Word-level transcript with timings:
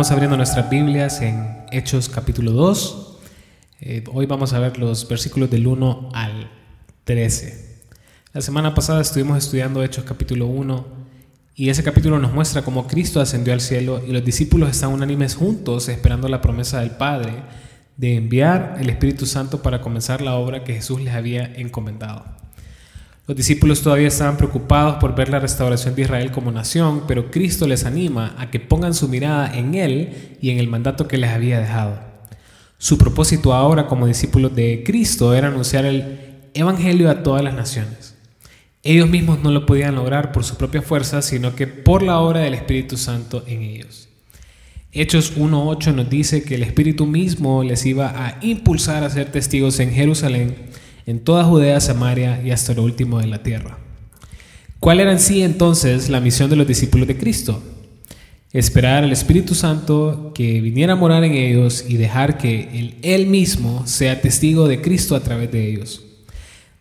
Vamos 0.00 0.12
abriendo 0.12 0.38
nuestras 0.38 0.70
Biblias 0.70 1.20
en 1.20 1.66
Hechos 1.70 2.08
capítulo 2.08 2.52
2. 2.52 3.18
Eh, 3.82 4.04
hoy 4.10 4.24
vamos 4.24 4.54
a 4.54 4.58
ver 4.58 4.78
los 4.78 5.06
versículos 5.06 5.50
del 5.50 5.66
1 5.66 6.08
al 6.14 6.50
13. 7.04 7.82
La 8.32 8.40
semana 8.40 8.74
pasada 8.74 9.02
estuvimos 9.02 9.36
estudiando 9.36 9.84
Hechos 9.84 10.04
capítulo 10.04 10.46
1 10.46 10.86
y 11.54 11.68
ese 11.68 11.82
capítulo 11.82 12.18
nos 12.18 12.32
muestra 12.32 12.62
cómo 12.62 12.86
Cristo 12.86 13.20
ascendió 13.20 13.52
al 13.52 13.60
cielo 13.60 14.02
y 14.02 14.12
los 14.12 14.24
discípulos 14.24 14.70
están 14.70 14.90
unánimes 14.90 15.34
juntos 15.34 15.90
esperando 15.90 16.28
la 16.28 16.40
promesa 16.40 16.80
del 16.80 16.92
Padre 16.92 17.34
de 17.98 18.16
enviar 18.16 18.78
el 18.80 18.88
Espíritu 18.88 19.26
Santo 19.26 19.60
para 19.60 19.82
comenzar 19.82 20.22
la 20.22 20.36
obra 20.36 20.64
que 20.64 20.72
Jesús 20.72 21.02
les 21.02 21.12
había 21.12 21.44
encomendado. 21.56 22.24
Los 23.30 23.36
discípulos 23.36 23.80
todavía 23.80 24.08
estaban 24.08 24.36
preocupados 24.36 24.96
por 24.96 25.14
ver 25.14 25.28
la 25.28 25.38
restauración 25.38 25.94
de 25.94 26.02
Israel 26.02 26.32
como 26.32 26.50
nación, 26.50 27.04
pero 27.06 27.30
Cristo 27.30 27.68
les 27.68 27.84
anima 27.84 28.34
a 28.36 28.50
que 28.50 28.58
pongan 28.58 28.92
su 28.92 29.06
mirada 29.06 29.56
en 29.56 29.76
Él 29.76 30.36
y 30.42 30.50
en 30.50 30.58
el 30.58 30.66
mandato 30.66 31.06
que 31.06 31.16
les 31.16 31.30
había 31.30 31.60
dejado. 31.60 32.00
Su 32.76 32.98
propósito 32.98 33.52
ahora 33.52 33.86
como 33.86 34.08
discípulos 34.08 34.56
de 34.56 34.82
Cristo 34.84 35.32
era 35.32 35.46
anunciar 35.46 35.84
el 35.84 36.48
Evangelio 36.54 37.08
a 37.08 37.22
todas 37.22 37.44
las 37.44 37.54
naciones. 37.54 38.16
Ellos 38.82 39.08
mismos 39.08 39.40
no 39.44 39.52
lo 39.52 39.64
podían 39.64 39.94
lograr 39.94 40.32
por 40.32 40.42
su 40.42 40.56
propia 40.56 40.82
fuerza, 40.82 41.22
sino 41.22 41.54
que 41.54 41.68
por 41.68 42.02
la 42.02 42.18
obra 42.18 42.40
del 42.40 42.54
Espíritu 42.54 42.96
Santo 42.96 43.44
en 43.46 43.62
ellos. 43.62 44.08
Hechos 44.90 45.36
1.8 45.36 45.94
nos 45.94 46.10
dice 46.10 46.42
que 46.42 46.56
el 46.56 46.64
Espíritu 46.64 47.06
mismo 47.06 47.62
les 47.62 47.86
iba 47.86 48.08
a 48.08 48.38
impulsar 48.40 49.04
a 49.04 49.10
ser 49.10 49.30
testigos 49.30 49.78
en 49.78 49.92
Jerusalén, 49.92 50.56
en 51.10 51.20
toda 51.20 51.44
Judea, 51.44 51.80
Samaria 51.80 52.40
y 52.42 52.52
hasta 52.52 52.72
lo 52.72 52.84
último 52.84 53.18
de 53.18 53.26
la 53.26 53.42
tierra. 53.42 53.78
¿Cuál 54.78 55.00
era 55.00 55.12
en 55.12 55.20
sí 55.20 55.42
entonces 55.42 56.08
la 56.08 56.20
misión 56.20 56.48
de 56.48 56.56
los 56.56 56.66
discípulos 56.66 57.08
de 57.08 57.18
Cristo? 57.18 57.62
Esperar 58.52 59.04
al 59.04 59.12
Espíritu 59.12 59.54
Santo 59.54 60.32
que 60.34 60.60
viniera 60.60 60.94
a 60.94 60.96
morar 60.96 61.22
en 61.24 61.34
ellos 61.34 61.84
y 61.86 61.96
dejar 61.96 62.38
que 62.38 62.96
Él 63.02 63.26
mismo 63.26 63.86
sea 63.86 64.20
testigo 64.20 64.68
de 64.68 64.80
Cristo 64.80 65.14
a 65.16 65.20
través 65.20 65.52
de 65.52 65.68
ellos. 65.68 66.04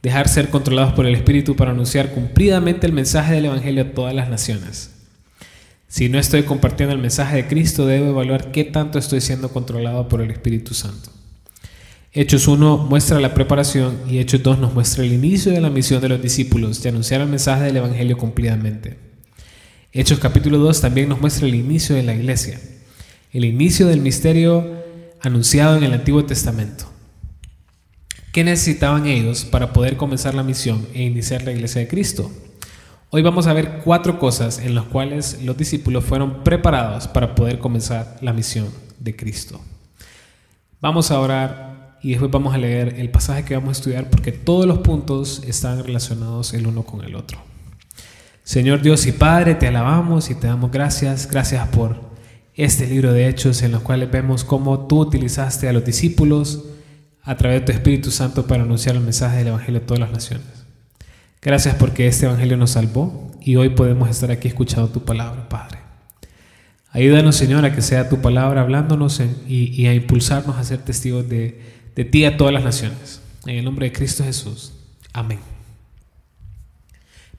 Dejar 0.02 0.30
ser 0.30 0.50
controlados 0.50 0.94
por 0.94 1.06
el 1.06 1.16
Espíritu 1.16 1.56
para 1.56 1.72
anunciar 1.72 2.12
cumplidamente 2.12 2.88
el 2.88 2.94
mensaje 2.94 3.34
del 3.34 3.46
Evangelio 3.46 3.84
a 3.84 3.92
todas 3.92 4.16
las 4.16 4.30
naciones. 4.30 4.92
Si 5.88 6.08
no 6.08 6.20
estoy 6.20 6.44
compartiendo 6.44 6.94
el 6.94 7.02
mensaje 7.02 7.36
de 7.36 7.48
Cristo, 7.48 7.86
debo 7.88 8.12
evaluar 8.12 8.52
qué 8.52 8.64
tanto 8.64 9.00
estoy 9.00 9.22
siendo 9.22 9.50
controlado 9.50 10.08
por 10.08 10.22
el 10.22 10.30
Espíritu 10.30 10.76
Santo. 10.76 11.10
Hechos 12.12 12.48
1 12.48 12.88
muestra 12.90 13.20
la 13.20 13.36
preparación 13.36 14.02
y 14.10 14.18
Hechos 14.18 14.42
2 14.42 14.58
nos 14.58 14.74
muestra 14.74 15.04
el 15.04 15.14
inicio 15.14 15.52
de 15.52 15.62
la 15.62 15.70
misión 15.70 16.02
de 16.02 16.10
los 16.10 16.20
discípulos 16.20 16.82
de 16.82 16.90
anunciar 16.90 17.22
el 17.22 17.28
mensaje 17.28 17.66
del 17.66 17.78
Evangelio 17.78 18.18
cumplidamente. 18.18 18.98
Hechos 19.94 20.18
capítulo 20.18 20.58
2 20.58 20.82
también 20.82 21.08
nos 21.08 21.22
muestra 21.22 21.46
el 21.46 21.54
inicio 21.54 21.96
de 21.96 22.02
la 22.02 22.16
iglesia, 22.16 22.60
el 23.32 23.46
inicio 23.46 23.86
del 23.86 24.02
misterio 24.02 24.66
anunciado 25.22 25.78
en 25.78 25.84
el 25.84 25.94
Antiguo 25.94 26.26
Testamento. 26.26 26.86
¿Qué 28.32 28.44
necesitaban 28.44 29.06
ellos 29.06 29.46
para 29.46 29.72
poder 29.72 29.96
comenzar 29.96 30.34
la 30.34 30.42
misión 30.42 30.88
e 30.96 31.04
iniciar 31.04 31.44
la 31.44 31.52
iglesia 31.52 31.82
de 31.82 31.88
Cristo? 31.88 32.32
Hoy 33.12 33.22
vamos 33.22 33.46
a 33.46 33.54
ver 33.54 33.82
cuatro 33.84 34.18
cosas 34.18 34.58
en 34.58 34.74
las 34.74 34.86
cuales 34.86 35.44
los 35.44 35.58
discípulos 35.58 36.06
fueron 36.06 36.44
preparados 36.44 37.08
para 37.08 37.36
poder 37.36 37.60
comenzar 37.60 38.18
la 38.22 38.34
misión 38.34 38.70
de 38.98 39.16
Cristo. 39.16 39.62
Vamos 40.82 41.12
a 41.12 41.20
orar 41.20 41.69
y 42.02 42.12
después 42.12 42.32
vamos 42.32 42.54
a 42.54 42.58
leer 42.58 42.96
el 42.98 43.10
pasaje 43.10 43.44
que 43.44 43.56
vamos 43.56 43.70
a 43.70 43.80
estudiar 43.80 44.10
porque 44.10 44.32
todos 44.32 44.66
los 44.66 44.80
puntos 44.80 45.44
están 45.46 45.84
relacionados 45.84 46.54
el 46.54 46.68
uno 46.68 46.84
con 46.84 47.04
el 47.04 47.16
otro. 47.16 47.40
Señor 48.44 48.82
Dios 48.82 49.06
y 49.06 49.12
Padre, 49.12 49.56
te 49.56 49.68
alabamos 49.68 50.30
y 50.30 50.36
te 50.36 50.48
damos 50.48 50.72
gracias. 50.72 51.30
Gracias 51.30 51.68
por 51.68 52.10
este 52.56 52.88
libro 52.88 53.14
de 53.14 53.28
Hechos 53.28 53.62
en 53.62 53.72
los 53.72 53.82
cuales 53.82 54.10
vemos 54.10 54.44
cómo 54.44 54.88
tú 54.88 55.02
utilizaste 55.02 55.70
a 55.70 55.74
los 55.74 55.86
discípulos 55.86 56.66
a 57.22 57.38
través 57.38 57.62
de 57.62 57.66
tu 57.68 57.72
Espíritu 57.74 58.12
Santo 58.12 58.48
para 58.48 58.64
anunciar 58.64 58.96
el 58.96 59.02
mensaje 59.02 59.38
del 59.38 59.50
Evangelio 59.50 59.82
a 59.82 59.86
todas 59.86 60.00
las 60.00 60.12
naciones. 60.12 60.48
Gracias 61.42 61.76
porque 61.76 62.08
este 62.08 62.26
Evangelio 62.26 62.58
nos 62.58 62.72
salvó 62.72 63.32
y 63.42 63.56
hoy 63.56 63.70
podemos 63.70 64.10
estar 64.10 64.32
aquí 64.32 64.48
escuchando 64.48 64.90
tu 64.90 65.06
palabra, 65.06 65.48
Padre. 65.48 65.80
Ayúdanos, 66.92 67.36
Señor, 67.36 67.66
a 67.66 67.76
que 67.76 67.84
sea 67.84 68.10
tu 68.10 68.20
palabra 68.20 68.62
hablándonos 68.62 69.22
y 69.48 69.86
a 69.86 69.94
impulsarnos 69.94 70.58
a 70.58 70.64
ser 70.64 70.80
testigos 70.80 71.30
de 71.30 71.79
de 71.96 72.06
ti 72.06 72.26
a 72.26 72.38
todas 72.38 72.54
las 72.54 72.64
naciones. 72.64 73.22
En 73.46 73.58
el 73.58 73.66
nombre 73.66 73.88
de 73.88 73.94
Cristo 73.94 74.24
Jesús. 74.24 74.74
Amén. 75.14 75.40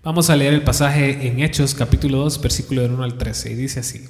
Vamos 0.02 0.30
a 0.30 0.36
leer 0.36 0.54
el 0.54 0.62
pasaje 0.62 1.26
en 1.26 1.40
Hechos 1.40 1.74
capítulo 1.74 2.18
2, 2.18 2.40
versículo 2.40 2.80
del 2.82 2.92
1 2.92 3.02
al 3.04 3.18
13, 3.18 3.52
y 3.52 3.54
dice 3.54 3.80
así. 3.80 4.04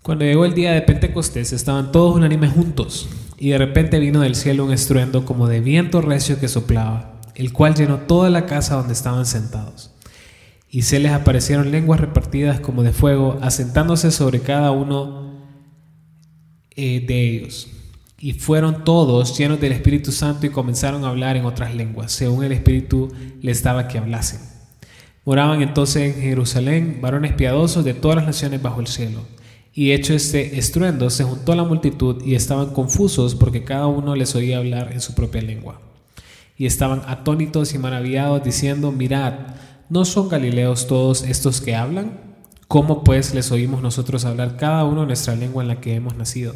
Cuando 0.00 0.24
llegó 0.24 0.46
el 0.46 0.54
día 0.54 0.72
de 0.72 0.80
Pentecostés 0.80 1.52
estaban 1.52 1.92
todos 1.92 2.16
unánimes 2.16 2.52
juntos, 2.52 3.06
y 3.38 3.50
de 3.50 3.58
repente 3.58 3.98
vino 3.98 4.20
del 4.20 4.34
cielo 4.34 4.64
un 4.64 4.72
estruendo 4.72 5.26
como 5.26 5.46
de 5.46 5.60
viento 5.60 6.00
recio 6.00 6.40
que 6.40 6.48
soplaba, 6.48 7.20
el 7.34 7.52
cual 7.52 7.74
llenó 7.74 7.98
toda 7.98 8.30
la 8.30 8.46
casa 8.46 8.76
donde 8.76 8.94
estaban 8.94 9.26
sentados. 9.26 9.90
Y 10.70 10.82
se 10.82 11.00
les 11.00 11.12
aparecieron 11.12 11.70
lenguas 11.70 12.00
repartidas 12.00 12.60
como 12.60 12.82
de 12.82 12.92
fuego, 12.92 13.38
asentándose 13.42 14.10
sobre 14.10 14.40
cada 14.40 14.70
uno 14.70 15.44
eh, 16.74 17.04
de 17.06 17.28
ellos. 17.28 17.68
Y 18.18 18.32
fueron 18.32 18.84
todos 18.84 19.36
llenos 19.36 19.60
del 19.60 19.72
Espíritu 19.72 20.10
Santo 20.10 20.46
y 20.46 20.50
comenzaron 20.50 21.04
a 21.04 21.08
hablar 21.08 21.36
en 21.36 21.44
otras 21.44 21.74
lenguas, 21.74 22.12
según 22.12 22.44
el 22.44 22.52
Espíritu 22.52 23.12
les 23.42 23.62
daba 23.62 23.88
que 23.88 23.98
hablasen. 23.98 24.40
Moraban 25.26 25.60
entonces 25.60 26.14
en 26.14 26.22
Jerusalén 26.22 27.00
varones 27.02 27.34
piadosos 27.34 27.84
de 27.84 27.94
todas 27.94 28.16
las 28.16 28.26
naciones 28.26 28.62
bajo 28.62 28.80
el 28.80 28.86
cielo. 28.86 29.20
Y 29.74 29.92
hecho 29.92 30.14
este 30.14 30.58
estruendo, 30.58 31.10
se 31.10 31.24
juntó 31.24 31.54
la 31.54 31.64
multitud 31.64 32.22
y 32.24 32.34
estaban 32.34 32.70
confusos 32.70 33.34
porque 33.34 33.64
cada 33.64 33.86
uno 33.88 34.16
les 34.16 34.34
oía 34.34 34.58
hablar 34.58 34.92
en 34.92 35.02
su 35.02 35.14
propia 35.14 35.42
lengua. 35.42 35.82
Y 36.56 36.64
estaban 36.64 37.02
atónitos 37.06 37.74
y 37.74 37.78
maravillados 37.78 38.42
diciendo, 38.42 38.92
mirad, 38.92 39.34
¿no 39.90 40.06
son 40.06 40.30
galileos 40.30 40.86
todos 40.86 41.22
estos 41.22 41.60
que 41.60 41.74
hablan? 41.74 42.18
¿Cómo 42.68 43.04
pues 43.04 43.34
les 43.34 43.52
oímos 43.52 43.82
nosotros 43.82 44.24
hablar 44.24 44.56
cada 44.56 44.84
uno 44.84 45.04
nuestra 45.04 45.34
lengua 45.34 45.62
en 45.62 45.68
la 45.68 45.80
que 45.82 45.94
hemos 45.94 46.16
nacido? 46.16 46.54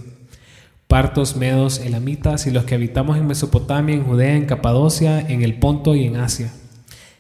Partos, 0.91 1.37
medos, 1.37 1.79
elamitas 1.79 2.49
y 2.49 2.51
los 2.51 2.65
que 2.65 2.75
habitamos 2.75 3.17
en 3.17 3.29
Mesopotamia, 3.29 3.95
en 3.95 4.03
Judea, 4.03 4.35
en 4.35 4.47
Capadocia, 4.47 5.21
en 5.21 5.43
el 5.43 5.55
Ponto 5.55 5.95
y 5.95 6.05
en 6.05 6.17
Asia, 6.17 6.53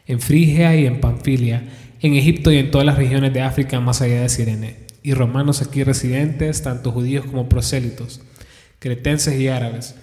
en 0.08 0.18
Frigia 0.18 0.74
y 0.74 0.86
en 0.86 1.00
Panfilia, 1.00 1.68
en 2.00 2.14
Egipto 2.14 2.50
y 2.50 2.58
en 2.58 2.72
todas 2.72 2.84
las 2.84 2.96
regiones 2.96 3.32
de 3.32 3.42
África 3.42 3.78
más 3.78 4.02
allá 4.02 4.22
de 4.22 4.28
Sirene, 4.28 4.88
y 5.04 5.14
romanos 5.14 5.62
aquí 5.62 5.84
residentes, 5.84 6.64
tanto 6.64 6.90
judíos 6.90 7.26
como 7.26 7.48
prosélitos, 7.48 8.20
cretenses 8.80 9.38
y 9.38 9.46
árabes. 9.46 9.94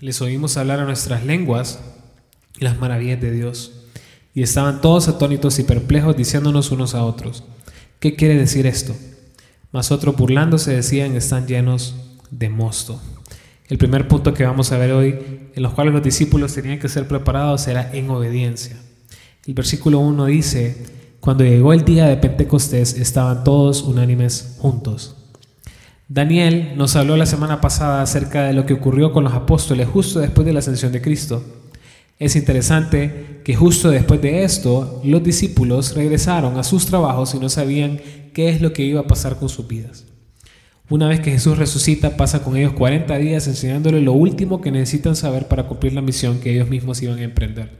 Les 0.00 0.22
oímos 0.22 0.56
hablar 0.56 0.80
a 0.80 0.86
nuestras 0.86 1.26
lenguas 1.26 1.80
las 2.60 2.78
maravillas 2.78 3.20
de 3.20 3.30
Dios, 3.30 3.72
y 4.32 4.40
estaban 4.40 4.80
todos 4.80 5.08
atónitos 5.08 5.58
y 5.58 5.64
perplejos 5.64 6.16
diciéndonos 6.16 6.70
unos 6.70 6.94
a 6.94 7.04
otros, 7.04 7.44
¿qué 8.00 8.16
quiere 8.16 8.36
decir 8.36 8.66
esto? 8.66 8.96
Mas 9.70 9.92
otros 9.92 10.16
burlándose 10.16 10.74
decían, 10.74 11.14
están 11.14 11.46
llenos 11.46 12.07
de 12.30 12.48
mosto. 12.48 13.00
El 13.68 13.78
primer 13.78 14.08
punto 14.08 14.32
que 14.32 14.44
vamos 14.44 14.72
a 14.72 14.78
ver 14.78 14.92
hoy, 14.92 15.18
en 15.54 15.62
los 15.62 15.74
cuales 15.74 15.92
los 15.92 16.02
discípulos 16.02 16.54
tenían 16.54 16.78
que 16.78 16.88
ser 16.88 17.06
preparados, 17.06 17.68
era 17.68 17.92
en 17.92 18.08
obediencia. 18.10 18.76
El 19.46 19.54
versículo 19.54 19.98
1 19.98 20.26
dice, 20.26 20.86
cuando 21.20 21.44
llegó 21.44 21.72
el 21.72 21.84
día 21.84 22.06
de 22.06 22.16
Pentecostés 22.16 22.94
estaban 22.94 23.44
todos 23.44 23.82
unánimes 23.82 24.56
juntos. 24.58 25.16
Daniel 26.08 26.72
nos 26.76 26.96
habló 26.96 27.16
la 27.16 27.26
semana 27.26 27.60
pasada 27.60 28.00
acerca 28.00 28.44
de 28.44 28.54
lo 28.54 28.64
que 28.64 28.72
ocurrió 28.72 29.12
con 29.12 29.24
los 29.24 29.34
apóstoles 29.34 29.88
justo 29.88 30.20
después 30.20 30.46
de 30.46 30.54
la 30.54 30.60
ascensión 30.60 30.90
de 30.92 31.02
Cristo. 31.02 31.42
Es 32.18 32.34
interesante 32.34 33.42
que 33.44 33.54
justo 33.54 33.90
después 33.90 34.22
de 34.22 34.42
esto 34.42 35.02
los 35.04 35.22
discípulos 35.22 35.94
regresaron 35.94 36.56
a 36.56 36.64
sus 36.64 36.86
trabajos 36.86 37.34
y 37.34 37.38
no 37.38 37.48
sabían 37.48 38.00
qué 38.32 38.48
es 38.48 38.62
lo 38.62 38.72
que 38.72 38.84
iba 38.84 39.00
a 39.00 39.06
pasar 39.06 39.36
con 39.36 39.48
sus 39.48 39.68
vidas. 39.68 40.04
Una 40.90 41.06
vez 41.06 41.20
que 41.20 41.30
Jesús 41.30 41.58
resucita, 41.58 42.16
pasa 42.16 42.42
con 42.42 42.56
ellos 42.56 42.72
40 42.72 43.18
días 43.18 43.46
enseñándoles 43.46 44.02
lo 44.02 44.14
último 44.14 44.62
que 44.62 44.70
necesitan 44.70 45.16
saber 45.16 45.46
para 45.46 45.64
cumplir 45.64 45.92
la 45.92 46.00
misión 46.00 46.40
que 46.40 46.50
ellos 46.50 46.70
mismos 46.70 47.02
iban 47.02 47.18
a 47.18 47.24
emprender. 47.24 47.70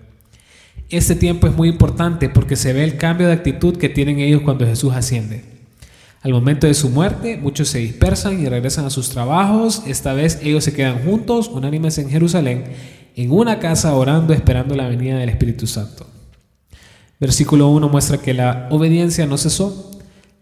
Este 0.91 1.15
tiempo 1.15 1.47
es 1.47 1.57
muy 1.57 1.71
importante 1.71 2.29
porque 2.29 2.55
se 2.55 2.75
ve 2.75 2.85
el 2.85 2.99
cambio 2.99 3.27
de 3.27 3.33
actitud 3.33 3.77
que 3.79 3.89
tienen 3.89 4.19
ellos 4.19 4.43
cuando 4.43 4.67
Jesús 4.67 4.93
asciende. 4.93 5.43
Al 6.21 6.33
momento 6.33 6.67
de 6.67 6.75
su 6.75 6.91
muerte, 6.91 7.39
muchos 7.39 7.69
se 7.69 7.79
dispersan 7.79 8.41
y 8.41 8.47
regresan 8.47 8.85
a 8.85 8.91
sus 8.91 9.09
trabajos. 9.09 9.85
Esta 9.87 10.13
vez 10.13 10.41
ellos 10.43 10.65
se 10.65 10.75
quedan 10.75 11.03
juntos, 11.03 11.49
unánimes 11.49 11.97
en 11.97 12.11
Jerusalén, 12.11 12.65
en 13.17 13.31
una 13.31 13.59
casa 13.59 13.95
orando, 13.95 14.35
esperando 14.35 14.75
la 14.75 14.89
venida 14.89 15.17
del 15.17 15.31
Espíritu 15.31 15.67
Santo. 15.67 16.07
Versículo 17.21 17.69
1 17.69 17.89
muestra 17.89 18.19
que 18.19 18.35
la 18.35 18.69
obediencia 18.71 19.27
no 19.27 19.39
cesó 19.39 19.98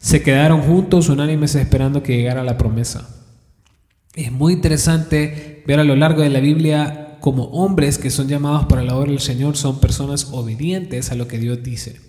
se 0.07 0.23
quedaron 0.23 0.63
juntos 0.63 1.09
unánimes 1.09 1.57
esperando 1.57 2.01
que 2.01 2.17
llegara 2.17 2.45
la 2.45 2.57
promesa. 2.57 3.09
Es 4.15 4.31
muy 4.31 4.53
interesante 4.53 5.65
ver 5.67 5.81
a 5.81 5.85
lo 5.85 5.97
largo 5.97 6.23
de 6.23 6.31
la 6.31 6.39
Biblia 6.39 7.17
como 7.19 7.47
hombres 7.47 7.99
que 7.99 8.11
son 8.11 8.29
llamados 8.29 8.67
para 8.67 8.85
la 8.85 8.95
obra 8.95 9.11
del 9.11 9.19
Señor 9.19 9.57
son 9.57 9.81
personas 9.81 10.29
obedientes 10.31 11.11
a 11.11 11.17
lo 11.17 11.27
que 11.27 11.41
Dios 11.41 11.61
dice. 11.65 12.01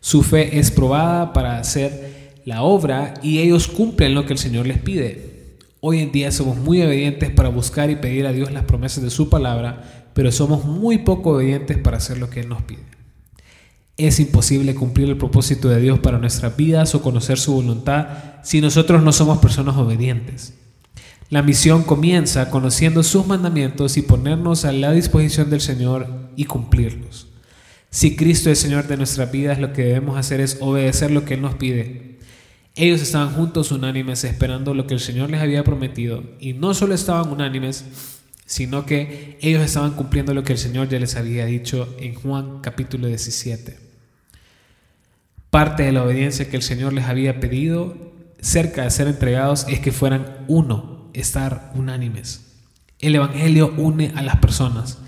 Su 0.00 0.22
fe 0.22 0.58
es 0.58 0.70
probada 0.70 1.32
para 1.32 1.56
hacer 1.56 2.42
la 2.44 2.60
obra 2.60 3.14
y 3.22 3.38
ellos 3.38 3.68
cumplen 3.68 4.14
lo 4.14 4.26
que 4.26 4.34
el 4.34 4.38
Señor 4.38 4.66
les 4.66 4.78
pide. 4.78 5.56
Hoy 5.80 6.00
en 6.00 6.12
día 6.12 6.32
somos 6.32 6.58
muy 6.58 6.82
obedientes 6.82 7.30
para 7.30 7.48
buscar 7.48 7.88
y 7.88 7.96
pedir 7.96 8.26
a 8.26 8.32
Dios 8.32 8.52
las 8.52 8.64
promesas 8.64 9.02
de 9.02 9.08
su 9.08 9.30
palabra, 9.30 10.10
pero 10.12 10.30
somos 10.30 10.66
muy 10.66 10.98
poco 10.98 11.30
obedientes 11.30 11.78
para 11.78 11.96
hacer 11.96 12.18
lo 12.18 12.28
que 12.28 12.40
Él 12.40 12.50
nos 12.50 12.60
pide. 12.60 12.99
Es 14.06 14.18
imposible 14.18 14.74
cumplir 14.74 15.10
el 15.10 15.18
propósito 15.18 15.68
de 15.68 15.78
Dios 15.78 15.98
para 15.98 16.16
nuestras 16.16 16.56
vidas 16.56 16.94
o 16.94 17.02
conocer 17.02 17.38
su 17.38 17.52
voluntad 17.52 18.06
si 18.42 18.62
nosotros 18.62 19.02
no 19.02 19.12
somos 19.12 19.40
personas 19.40 19.76
obedientes. 19.76 20.54
La 21.28 21.42
misión 21.42 21.82
comienza 21.82 22.48
conociendo 22.48 23.02
sus 23.02 23.26
mandamientos 23.26 23.98
y 23.98 24.02
ponernos 24.02 24.64
a 24.64 24.72
la 24.72 24.92
disposición 24.92 25.50
del 25.50 25.60
Señor 25.60 26.30
y 26.34 26.46
cumplirlos. 26.46 27.26
Si 27.90 28.16
Cristo 28.16 28.48
es 28.48 28.58
Señor 28.58 28.86
de 28.86 28.96
nuestras 28.96 29.30
vidas, 29.30 29.58
lo 29.58 29.74
que 29.74 29.84
debemos 29.84 30.16
hacer 30.16 30.40
es 30.40 30.56
obedecer 30.62 31.10
lo 31.10 31.26
que 31.26 31.34
Él 31.34 31.42
nos 31.42 31.56
pide. 31.56 32.20
Ellos 32.76 33.02
estaban 33.02 33.34
juntos 33.34 33.70
unánimes 33.70 34.24
esperando 34.24 34.72
lo 34.72 34.86
que 34.86 34.94
el 34.94 35.00
Señor 35.00 35.28
les 35.28 35.42
había 35.42 35.62
prometido 35.62 36.24
y 36.40 36.54
no 36.54 36.72
solo 36.72 36.94
estaban 36.94 37.30
unánimes, 37.30 37.84
sino 38.46 38.86
que 38.86 39.36
ellos 39.42 39.62
estaban 39.62 39.92
cumpliendo 39.92 40.32
lo 40.32 40.42
que 40.42 40.54
el 40.54 40.58
Señor 40.58 40.88
ya 40.88 40.98
les 40.98 41.16
había 41.16 41.44
dicho 41.44 41.94
en 42.00 42.14
Juan 42.14 42.62
capítulo 42.62 43.06
17. 43.08 43.89
Parte 45.50 45.82
de 45.82 45.92
la 45.92 46.04
obediencia 46.04 46.48
que 46.48 46.56
el 46.56 46.62
Señor 46.62 46.92
les 46.92 47.06
había 47.06 47.40
pedido 47.40 47.96
cerca 48.40 48.84
de 48.84 48.90
ser 48.90 49.08
entregados 49.08 49.66
es 49.68 49.80
que 49.80 49.92
fueran 49.92 50.44
uno 50.46 51.10
estar 51.12 51.72
unánimes. 51.74 52.46
El 53.00 53.16
Evangelio 53.16 53.74
une 53.76 54.12
a 54.14 54.22
las 54.22 54.36
personas. 54.36 54.98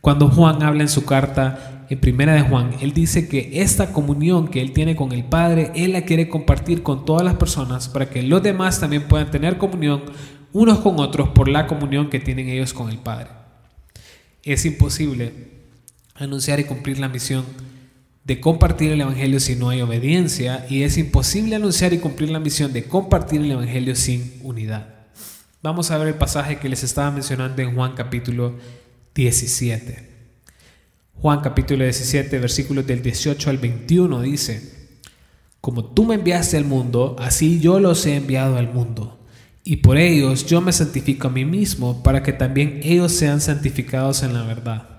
Cuando 0.00 0.28
Juan 0.28 0.62
habla 0.62 0.82
en 0.82 0.88
su 0.88 1.04
carta 1.04 1.86
en 1.90 2.00
primera 2.00 2.32
de 2.32 2.42
Juan, 2.42 2.70
él 2.80 2.94
dice 2.94 3.28
que 3.28 3.60
esta 3.60 3.92
comunión 3.92 4.48
que 4.48 4.62
él 4.62 4.72
tiene 4.72 4.96
con 4.96 5.12
el 5.12 5.24
Padre, 5.24 5.72
él 5.74 5.92
la 5.92 6.02
quiere 6.02 6.28
compartir 6.28 6.82
con 6.82 7.04
todas 7.04 7.24
las 7.24 7.34
personas 7.34 7.88
para 7.88 8.08
que 8.08 8.22
los 8.22 8.42
demás 8.42 8.80
también 8.80 9.08
puedan 9.08 9.30
tener 9.30 9.58
comunión 9.58 10.04
unos 10.52 10.78
con 10.78 10.98
otros 10.98 11.28
por 11.30 11.48
la 11.48 11.66
comunión 11.66 12.08
que 12.08 12.20
tienen 12.20 12.48
ellos 12.48 12.72
con 12.72 12.88
el 12.88 12.98
Padre. 12.98 13.28
Es 14.42 14.64
imposible 14.64 15.50
anunciar 16.14 16.60
y 16.60 16.64
cumplir 16.64 16.98
la 16.98 17.08
misión 17.08 17.44
de 18.24 18.40
compartir 18.40 18.92
el 18.92 19.00
Evangelio 19.00 19.40
si 19.40 19.56
no 19.56 19.70
hay 19.70 19.80
obediencia 19.80 20.66
y 20.68 20.82
es 20.82 20.98
imposible 20.98 21.56
anunciar 21.56 21.92
y 21.92 21.98
cumplir 21.98 22.30
la 22.30 22.40
misión 22.40 22.72
de 22.72 22.84
compartir 22.84 23.40
el 23.40 23.50
Evangelio 23.50 23.96
sin 23.96 24.40
unidad. 24.42 24.94
Vamos 25.62 25.90
a 25.90 25.98
ver 25.98 26.08
el 26.08 26.14
pasaje 26.14 26.58
que 26.58 26.68
les 26.68 26.82
estaba 26.82 27.10
mencionando 27.10 27.60
en 27.62 27.74
Juan 27.74 27.94
capítulo 27.94 28.56
17. 29.14 30.08
Juan 31.20 31.40
capítulo 31.40 31.84
17, 31.84 32.38
versículos 32.38 32.86
del 32.86 33.02
18 33.02 33.50
al 33.50 33.58
21 33.58 34.22
dice, 34.22 34.88
Como 35.60 35.84
tú 35.84 36.06
me 36.06 36.14
enviaste 36.14 36.56
al 36.56 36.64
mundo, 36.64 37.16
así 37.18 37.60
yo 37.60 37.78
los 37.78 38.06
he 38.06 38.16
enviado 38.16 38.56
al 38.56 38.72
mundo. 38.72 39.18
Y 39.62 39.76
por 39.76 39.98
ellos 39.98 40.46
yo 40.46 40.62
me 40.62 40.72
santifico 40.72 41.28
a 41.28 41.30
mí 41.30 41.44
mismo, 41.44 42.02
para 42.02 42.22
que 42.22 42.32
también 42.32 42.80
ellos 42.82 43.12
sean 43.12 43.42
santificados 43.42 44.22
en 44.22 44.32
la 44.32 44.44
verdad. 44.44 44.89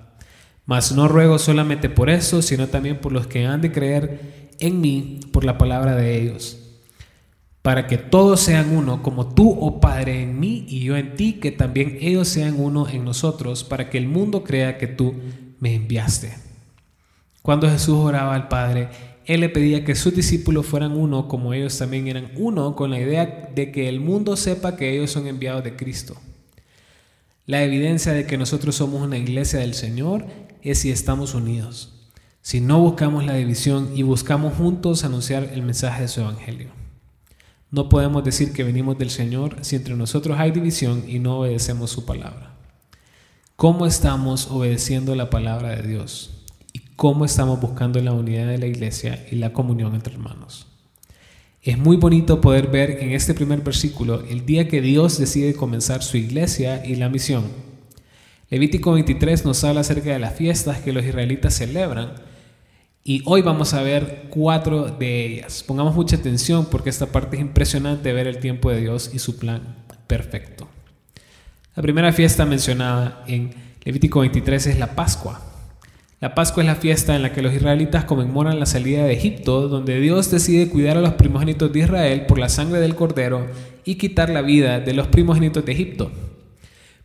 Mas 0.71 0.93
no 0.93 1.09
ruego 1.09 1.37
solamente 1.37 1.89
por 1.89 2.09
eso, 2.09 2.41
sino 2.41 2.67
también 2.67 3.01
por 3.01 3.11
los 3.11 3.27
que 3.27 3.45
han 3.45 3.59
de 3.59 3.73
creer 3.73 4.53
en 4.57 4.79
mí 4.79 5.19
por 5.33 5.43
la 5.43 5.57
palabra 5.57 5.97
de 5.97 6.17
ellos 6.17 6.61
para 7.61 7.87
que 7.87 7.97
todos 7.97 8.39
sean 8.39 8.75
uno, 8.75 9.03
como 9.03 9.33
tú, 9.35 9.55
oh 9.59 9.79
Padre, 9.79 10.23
en 10.23 10.39
mí 10.39 10.65
y 10.67 10.79
yo 10.79 10.97
en 10.97 11.15
ti, 11.15 11.33
que 11.33 11.51
también 11.51 11.97
ellos 12.01 12.27
sean 12.27 12.59
uno 12.59 12.87
en 12.89 13.05
nosotros, 13.05 13.63
para 13.63 13.89
que 13.89 13.97
el 13.97 14.07
mundo 14.07 14.43
crea 14.43 14.77
que 14.77 14.87
tú 14.87 15.13
me 15.59 15.75
enviaste. 15.75 16.33
Cuando 17.43 17.69
Jesús 17.69 17.97
oraba 17.97 18.33
al 18.33 18.47
Padre, 18.47 18.89
Él 19.25 19.41
le 19.41 19.49
pedía 19.49 19.85
que 19.85 19.93
sus 19.93 20.15
discípulos 20.15 20.65
fueran 20.65 20.93
uno, 20.93 21.27
como 21.27 21.53
ellos 21.53 21.77
también 21.77 22.07
eran 22.07 22.31
uno, 22.35 22.75
con 22.75 22.89
la 22.89 22.99
idea 22.99 23.51
de 23.53 23.71
que 23.71 23.87
el 23.87 23.99
mundo 23.99 24.35
sepa 24.35 24.75
que 24.75 24.91
ellos 24.91 25.11
son 25.11 25.27
enviados 25.27 25.63
de 25.63 25.75
Cristo. 25.75 26.15
La 27.45 27.63
evidencia 27.63 28.13
de 28.13 28.25
que 28.25 28.37
nosotros 28.37 28.75
somos 28.75 29.01
una 29.01 29.17
iglesia 29.17 29.59
del 29.59 29.75
Señor 29.75 30.25
es 30.63 30.79
si 30.79 30.91
estamos 30.91 31.33
unidos, 31.33 31.93
si 32.41 32.61
no 32.61 32.79
buscamos 32.79 33.25
la 33.25 33.35
división 33.35 33.91
y 33.95 34.03
buscamos 34.03 34.55
juntos 34.55 35.03
anunciar 35.03 35.49
el 35.53 35.61
mensaje 35.61 36.03
de 36.03 36.07
su 36.07 36.21
Evangelio. 36.21 36.69
No 37.69 37.87
podemos 37.87 38.23
decir 38.23 38.51
que 38.51 38.63
venimos 38.63 38.97
del 38.97 39.09
Señor 39.09 39.57
si 39.61 39.77
entre 39.77 39.95
nosotros 39.95 40.37
hay 40.39 40.51
división 40.51 41.05
y 41.07 41.19
no 41.19 41.39
obedecemos 41.39 41.89
su 41.89 42.05
palabra. 42.05 42.55
¿Cómo 43.55 43.85
estamos 43.85 44.47
obedeciendo 44.49 45.15
la 45.15 45.29
palabra 45.29 45.69
de 45.75 45.87
Dios? 45.87 46.31
¿Y 46.73 46.79
cómo 46.95 47.25
estamos 47.25 47.61
buscando 47.61 48.01
la 48.01 48.11
unidad 48.11 48.47
de 48.47 48.57
la 48.57 48.65
iglesia 48.65 49.25
y 49.31 49.35
la 49.35 49.53
comunión 49.53 49.95
entre 49.95 50.13
hermanos? 50.13 50.67
Es 51.61 51.77
muy 51.77 51.95
bonito 51.95 52.41
poder 52.41 52.67
ver 52.67 52.89
en 53.01 53.11
este 53.11 53.35
primer 53.35 53.61
versículo 53.61 54.23
el 54.27 54.47
día 54.47 54.67
que 54.67 54.81
Dios 54.81 55.19
decide 55.19 55.53
comenzar 55.53 56.01
su 56.01 56.17
iglesia 56.17 56.83
y 56.83 56.95
la 56.95 57.07
misión. 57.07 57.43
Levítico 58.51 58.91
23 58.91 59.45
nos 59.45 59.63
habla 59.63 59.79
acerca 59.79 60.11
de 60.11 60.19
las 60.19 60.35
fiestas 60.35 60.79
que 60.79 60.91
los 60.91 61.05
israelitas 61.05 61.53
celebran 61.53 62.15
y 63.01 63.23
hoy 63.25 63.41
vamos 63.41 63.73
a 63.73 63.81
ver 63.81 64.25
cuatro 64.29 64.89
de 64.89 65.25
ellas. 65.25 65.63
Pongamos 65.65 65.95
mucha 65.95 66.17
atención 66.17 66.65
porque 66.69 66.89
esta 66.89 67.05
parte 67.05 67.37
es 67.37 67.41
impresionante 67.41 68.11
ver 68.11 68.27
el 68.27 68.39
tiempo 68.39 68.69
de 68.69 68.81
Dios 68.81 69.11
y 69.13 69.19
su 69.19 69.39
plan 69.39 69.77
perfecto. 70.05 70.67
La 71.77 71.81
primera 71.81 72.11
fiesta 72.11 72.45
mencionada 72.45 73.23
en 73.25 73.51
Levítico 73.85 74.19
23 74.19 74.67
es 74.67 74.77
la 74.77 74.95
Pascua. 74.95 75.39
La 76.19 76.35
Pascua 76.35 76.61
es 76.61 76.67
la 76.67 76.75
fiesta 76.75 77.15
en 77.15 77.21
la 77.21 77.31
que 77.31 77.41
los 77.41 77.53
israelitas 77.53 78.03
conmemoran 78.03 78.59
la 78.59 78.65
salida 78.65 79.05
de 79.05 79.13
Egipto, 79.13 79.69
donde 79.69 79.97
Dios 80.01 80.29
decide 80.29 80.67
cuidar 80.67 80.97
a 80.97 81.01
los 81.01 81.13
primogénitos 81.13 81.71
de 81.71 81.79
Israel 81.79 82.25
por 82.25 82.37
la 82.37 82.49
sangre 82.49 82.81
del 82.81 82.95
cordero 82.95 83.47
y 83.85 83.95
quitar 83.95 84.29
la 84.29 84.41
vida 84.41 84.81
de 84.81 84.93
los 84.93 85.07
primogénitos 85.07 85.63
de 85.63 85.71
Egipto. 85.71 86.11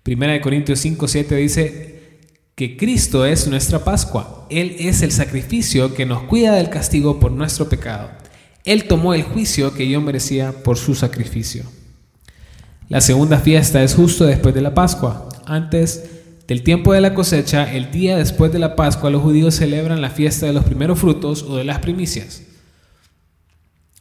Primera 0.07 0.35
de 0.35 0.41
Corintios 0.41 0.79
5, 0.79 1.09
7 1.09 1.35
dice, 1.35 2.21
que 2.55 2.77
Cristo 2.77 3.27
es 3.27 3.49
nuestra 3.49 3.83
Pascua. 3.83 4.47
Él 4.51 4.77
es 4.79 5.03
el 5.03 5.11
sacrificio 5.11 5.95
que 5.95 6.07
nos 6.07 6.23
cuida 6.23 6.55
del 6.55 6.71
castigo 6.71 7.19
por 7.19 7.33
nuestro 7.33 7.69
pecado. 7.69 8.11
Él 8.63 8.85
tomó 8.85 9.15
el 9.15 9.25
juicio 9.25 9.75
que 9.75 9.89
yo 9.89 10.01
merecía 10.01 10.53
por 10.63 10.79
su 10.79 10.95
sacrificio. 10.95 11.65
La 12.89 13.01
segunda 13.01 13.41
fiesta 13.41 13.83
es 13.83 13.97
justo 13.97 14.25
después 14.25 14.55
de 14.55 14.61
la 14.61 14.75
Pascua. 14.75 15.29
Antes 15.45 16.09
del 16.47 16.63
tiempo 16.63 16.93
de 16.93 17.01
la 17.01 17.13
cosecha, 17.13 17.75
el 17.75 17.91
día 17.91 18.17
después 18.17 18.53
de 18.53 18.61
la 18.61 18.77
Pascua, 18.77 19.11
los 19.11 19.23
judíos 19.23 19.57
celebran 19.57 20.01
la 20.01 20.11
fiesta 20.11 20.47
de 20.47 20.53
los 20.53 20.63
primeros 20.63 21.01
frutos 21.01 21.43
o 21.43 21.57
de 21.57 21.65
las 21.65 21.81
primicias. 21.81 22.45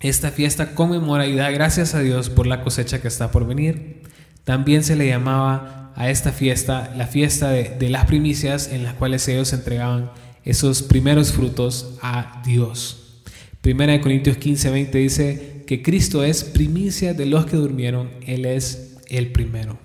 Esta 0.01 0.29
fiesta 0.29 0.75
conmemora 0.75 1.25
y 1.25 1.35
da 1.35 1.49
gracias 1.49 1.95
a 1.95 2.01
Dios 2.01 2.29
por 2.29 2.45
la 2.45 2.61
cosecha 2.61 3.01
que 3.01 3.07
está 3.07 3.31
por 3.31 3.47
venir. 3.47 4.03
También 4.43 4.83
se 4.83 4.95
le 4.95 5.07
llamaba 5.07 5.84
a 5.95 6.09
esta 6.09 6.31
fiesta, 6.31 6.93
la 6.95 7.07
fiesta 7.07 7.51
de, 7.51 7.89
las 7.89 8.05
primicias 8.05 8.69
en 8.71 8.83
las 8.83 8.93
cuales 8.93 9.27
ellos 9.27 9.53
entregaban 9.53 10.11
esos 10.43 10.83
primeros 10.83 11.31
frutos 11.31 11.95
a 12.01 12.41
Dios. 12.45 13.21
Primera 13.61 13.93
de 13.93 14.01
Corintios 14.01 14.37
15, 14.37 14.69
20 14.69 14.97
dice 14.97 15.63
que 15.65 15.81
Cristo 15.81 16.23
es 16.23 16.43
primicia 16.43 17.13
de 17.13 17.25
los 17.25 17.45
que 17.45 17.55
durmieron, 17.55 18.11
Él 18.25 18.45
es 18.45 18.97
el 19.07 19.31
primero. 19.31 19.79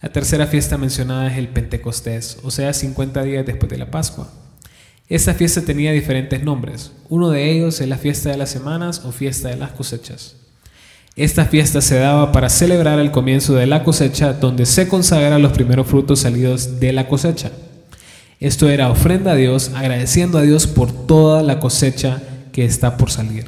La 0.00 0.10
tercera 0.12 0.46
fiesta 0.46 0.78
mencionada 0.78 1.30
es 1.30 1.36
el 1.36 1.48
Pentecostés, 1.48 2.38
o 2.44 2.50
sea, 2.52 2.72
50 2.72 3.22
días 3.24 3.44
después 3.44 3.68
de 3.68 3.78
la 3.78 3.90
Pascua. 3.90 4.32
Esta 5.08 5.34
fiesta 5.34 5.62
tenía 5.62 5.90
diferentes 5.92 6.42
nombres. 6.42 6.92
Uno 7.08 7.30
de 7.30 7.50
ellos 7.50 7.80
es 7.80 7.88
la 7.88 7.98
fiesta 7.98 8.30
de 8.30 8.36
las 8.36 8.50
semanas 8.50 9.02
o 9.04 9.10
fiesta 9.10 9.48
de 9.48 9.56
las 9.56 9.72
cosechas. 9.72 10.36
Esta 11.18 11.46
fiesta 11.46 11.80
se 11.80 11.96
daba 11.96 12.30
para 12.30 12.48
celebrar 12.48 13.00
el 13.00 13.10
comienzo 13.10 13.56
de 13.56 13.66
la 13.66 13.82
cosecha, 13.82 14.34
donde 14.34 14.66
se 14.66 14.86
consagran 14.86 15.42
los 15.42 15.50
primeros 15.50 15.88
frutos 15.88 16.20
salidos 16.20 16.78
de 16.78 16.92
la 16.92 17.08
cosecha. 17.08 17.50
Esto 18.38 18.68
era 18.68 18.88
ofrenda 18.88 19.32
a 19.32 19.34
Dios, 19.34 19.72
agradeciendo 19.74 20.38
a 20.38 20.42
Dios 20.42 20.68
por 20.68 20.92
toda 20.92 21.42
la 21.42 21.58
cosecha 21.58 22.22
que 22.52 22.64
está 22.64 22.96
por 22.96 23.10
salir. 23.10 23.46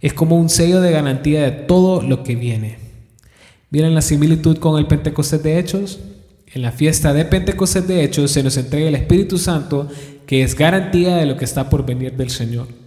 Es 0.00 0.12
como 0.12 0.38
un 0.38 0.48
sello 0.48 0.80
de 0.80 0.92
garantía 0.92 1.42
de 1.42 1.50
todo 1.50 2.00
lo 2.00 2.22
que 2.22 2.36
viene. 2.36 2.78
¿Vieron 3.70 3.96
la 3.96 4.00
similitud 4.00 4.58
con 4.58 4.78
el 4.78 4.86
Pentecostés 4.86 5.42
de 5.42 5.58
Hechos? 5.58 5.98
En 6.46 6.62
la 6.62 6.70
fiesta 6.70 7.12
de 7.12 7.24
Pentecostés 7.24 7.88
de 7.88 8.04
Hechos 8.04 8.30
se 8.30 8.44
nos 8.44 8.56
entrega 8.56 8.86
el 8.86 8.94
Espíritu 8.94 9.36
Santo, 9.36 9.88
que 10.28 10.44
es 10.44 10.54
garantía 10.54 11.16
de 11.16 11.26
lo 11.26 11.36
que 11.36 11.44
está 11.44 11.68
por 11.68 11.84
venir 11.84 12.12
del 12.16 12.30
Señor. 12.30 12.83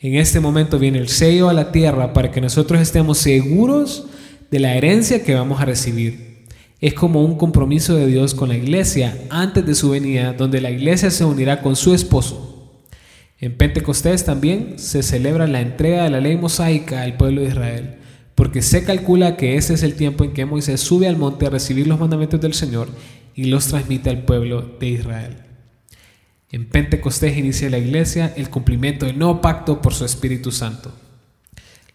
En 0.00 0.14
este 0.14 0.38
momento 0.38 0.78
viene 0.78 0.98
el 0.98 1.08
sello 1.08 1.48
a 1.48 1.52
la 1.52 1.72
tierra 1.72 2.12
para 2.12 2.30
que 2.30 2.40
nosotros 2.40 2.80
estemos 2.80 3.18
seguros 3.18 4.06
de 4.48 4.60
la 4.60 4.76
herencia 4.76 5.24
que 5.24 5.34
vamos 5.34 5.60
a 5.60 5.64
recibir. 5.64 6.46
Es 6.80 6.94
como 6.94 7.24
un 7.24 7.36
compromiso 7.36 7.96
de 7.96 8.06
Dios 8.06 8.32
con 8.32 8.48
la 8.48 8.56
iglesia 8.56 9.18
antes 9.28 9.66
de 9.66 9.74
su 9.74 9.90
venida, 9.90 10.34
donde 10.34 10.60
la 10.60 10.70
iglesia 10.70 11.10
se 11.10 11.24
unirá 11.24 11.62
con 11.62 11.74
su 11.74 11.94
esposo. 11.94 12.84
En 13.40 13.56
Pentecostés 13.56 14.24
también 14.24 14.78
se 14.78 15.02
celebra 15.02 15.48
la 15.48 15.60
entrega 15.60 16.04
de 16.04 16.10
la 16.10 16.20
ley 16.20 16.36
mosaica 16.36 17.02
al 17.02 17.16
pueblo 17.16 17.40
de 17.40 17.48
Israel, 17.48 17.96
porque 18.36 18.62
se 18.62 18.84
calcula 18.84 19.36
que 19.36 19.56
ese 19.56 19.74
es 19.74 19.82
el 19.82 19.94
tiempo 19.94 20.22
en 20.22 20.32
que 20.32 20.46
Moisés 20.46 20.80
sube 20.80 21.08
al 21.08 21.16
monte 21.16 21.46
a 21.46 21.50
recibir 21.50 21.88
los 21.88 21.98
mandamientos 21.98 22.40
del 22.40 22.54
Señor 22.54 22.88
y 23.34 23.46
los 23.46 23.66
transmite 23.66 24.10
al 24.10 24.22
pueblo 24.22 24.76
de 24.78 24.86
Israel. 24.86 25.47
En 26.50 26.66
Pentecostés 26.66 27.36
inicia 27.36 27.68
la 27.68 27.78
iglesia 27.78 28.32
el 28.36 28.48
cumplimiento 28.48 29.04
del 29.04 29.18
nuevo 29.18 29.40
pacto 29.42 29.82
por 29.82 29.92
su 29.92 30.04
Espíritu 30.06 30.50
Santo. 30.50 30.92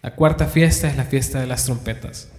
La 0.03 0.15
cuarta 0.15 0.45
fiesta 0.45 0.87
es 0.87 0.95
la 0.95 1.05
fiesta 1.05 1.39
de 1.39 1.47
las 1.47 1.65
trompetas. 1.65 2.29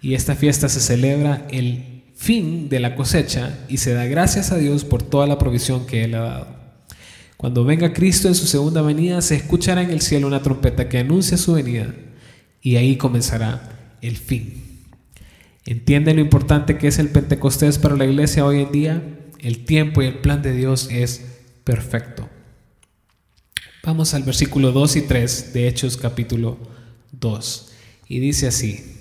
Y 0.00 0.14
esta 0.14 0.34
fiesta 0.34 0.68
se 0.68 0.80
celebra 0.80 1.46
el 1.50 2.04
fin 2.14 2.68
de 2.68 2.80
la 2.80 2.94
cosecha 2.94 3.58
y 3.68 3.78
se 3.78 3.92
da 3.92 4.06
gracias 4.06 4.50
a 4.50 4.56
Dios 4.56 4.84
por 4.84 5.02
toda 5.02 5.26
la 5.26 5.38
provisión 5.38 5.86
que 5.86 6.04
Él 6.04 6.14
ha 6.14 6.20
dado. 6.20 6.58
Cuando 7.36 7.64
venga 7.64 7.92
Cristo 7.92 8.28
en 8.28 8.34
su 8.34 8.46
segunda 8.46 8.82
venida, 8.82 9.20
se 9.20 9.36
escuchará 9.36 9.82
en 9.82 9.90
el 9.90 10.00
cielo 10.00 10.26
una 10.26 10.42
trompeta 10.42 10.88
que 10.88 10.98
anuncia 10.98 11.36
su 11.36 11.52
venida 11.52 11.94
y 12.62 12.76
ahí 12.76 12.96
comenzará 12.96 13.96
el 14.00 14.16
fin. 14.16 14.86
¿Entienden 15.66 16.16
lo 16.16 16.22
importante 16.22 16.78
que 16.78 16.88
es 16.88 16.98
el 16.98 17.10
Pentecostés 17.10 17.78
para 17.78 17.96
la 17.96 18.06
iglesia 18.06 18.46
hoy 18.46 18.62
en 18.62 18.72
día? 18.72 19.02
El 19.38 19.64
tiempo 19.64 20.02
y 20.02 20.06
el 20.06 20.18
plan 20.18 20.40
de 20.42 20.52
Dios 20.52 20.88
es 20.90 21.37
Vamos 23.84 24.14
al 24.14 24.22
versículo 24.22 24.72
2 24.72 24.96
y 24.96 25.02
3 25.02 25.52
de 25.52 25.68
Hechos 25.68 25.96
capítulo 25.96 26.58
2. 27.12 27.72
Y 28.08 28.20
dice 28.20 28.46
así, 28.48 28.98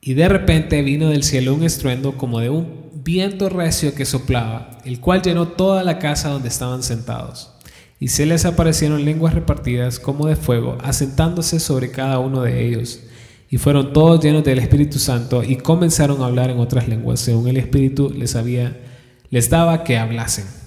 y 0.00 0.14
de 0.14 0.28
repente 0.28 0.82
vino 0.82 1.08
del 1.08 1.22
cielo 1.22 1.54
un 1.54 1.64
estruendo 1.64 2.16
como 2.16 2.40
de 2.40 2.48
un 2.48 2.90
viento 3.04 3.48
recio 3.48 3.94
que 3.94 4.04
soplaba, 4.04 4.78
el 4.84 5.00
cual 5.00 5.22
llenó 5.22 5.48
toda 5.48 5.82
la 5.82 5.98
casa 5.98 6.28
donde 6.28 6.48
estaban 6.48 6.82
sentados. 6.82 7.52
Y 7.98 8.08
se 8.08 8.26
les 8.26 8.44
aparecieron 8.44 9.04
lenguas 9.04 9.34
repartidas 9.34 9.98
como 9.98 10.26
de 10.26 10.36
fuego, 10.36 10.78
asentándose 10.82 11.60
sobre 11.60 11.90
cada 11.90 12.18
uno 12.18 12.42
de 12.42 12.66
ellos. 12.66 13.00
Y 13.50 13.58
fueron 13.58 13.92
todos 13.92 14.22
llenos 14.22 14.44
del 14.44 14.58
Espíritu 14.58 14.98
Santo 14.98 15.42
y 15.42 15.56
comenzaron 15.56 16.22
a 16.22 16.26
hablar 16.26 16.50
en 16.50 16.58
otras 16.58 16.88
lenguas, 16.88 17.20
según 17.20 17.48
el 17.48 17.56
Espíritu 17.56 18.10
les 18.10 18.36
había 18.36 18.76
les 19.30 19.50
daba 19.50 19.82
que 19.82 19.98
hablasen. 19.98 20.65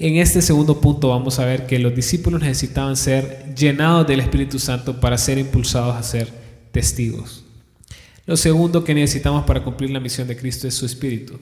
En 0.00 0.14
este 0.14 0.42
segundo 0.42 0.80
punto 0.80 1.08
vamos 1.08 1.40
a 1.40 1.44
ver 1.44 1.66
que 1.66 1.80
los 1.80 1.92
discípulos 1.92 2.40
necesitaban 2.40 2.96
ser 2.96 3.52
llenados 3.56 4.06
del 4.06 4.20
Espíritu 4.20 4.60
Santo 4.60 5.00
para 5.00 5.18
ser 5.18 5.38
impulsados 5.38 5.96
a 5.96 6.02
ser 6.04 6.28
testigos. 6.70 7.44
Lo 8.24 8.36
segundo 8.36 8.84
que 8.84 8.94
necesitamos 8.94 9.44
para 9.44 9.64
cumplir 9.64 9.90
la 9.90 9.98
misión 9.98 10.28
de 10.28 10.36
Cristo 10.36 10.68
es 10.68 10.74
su 10.74 10.86
Espíritu. 10.86 11.40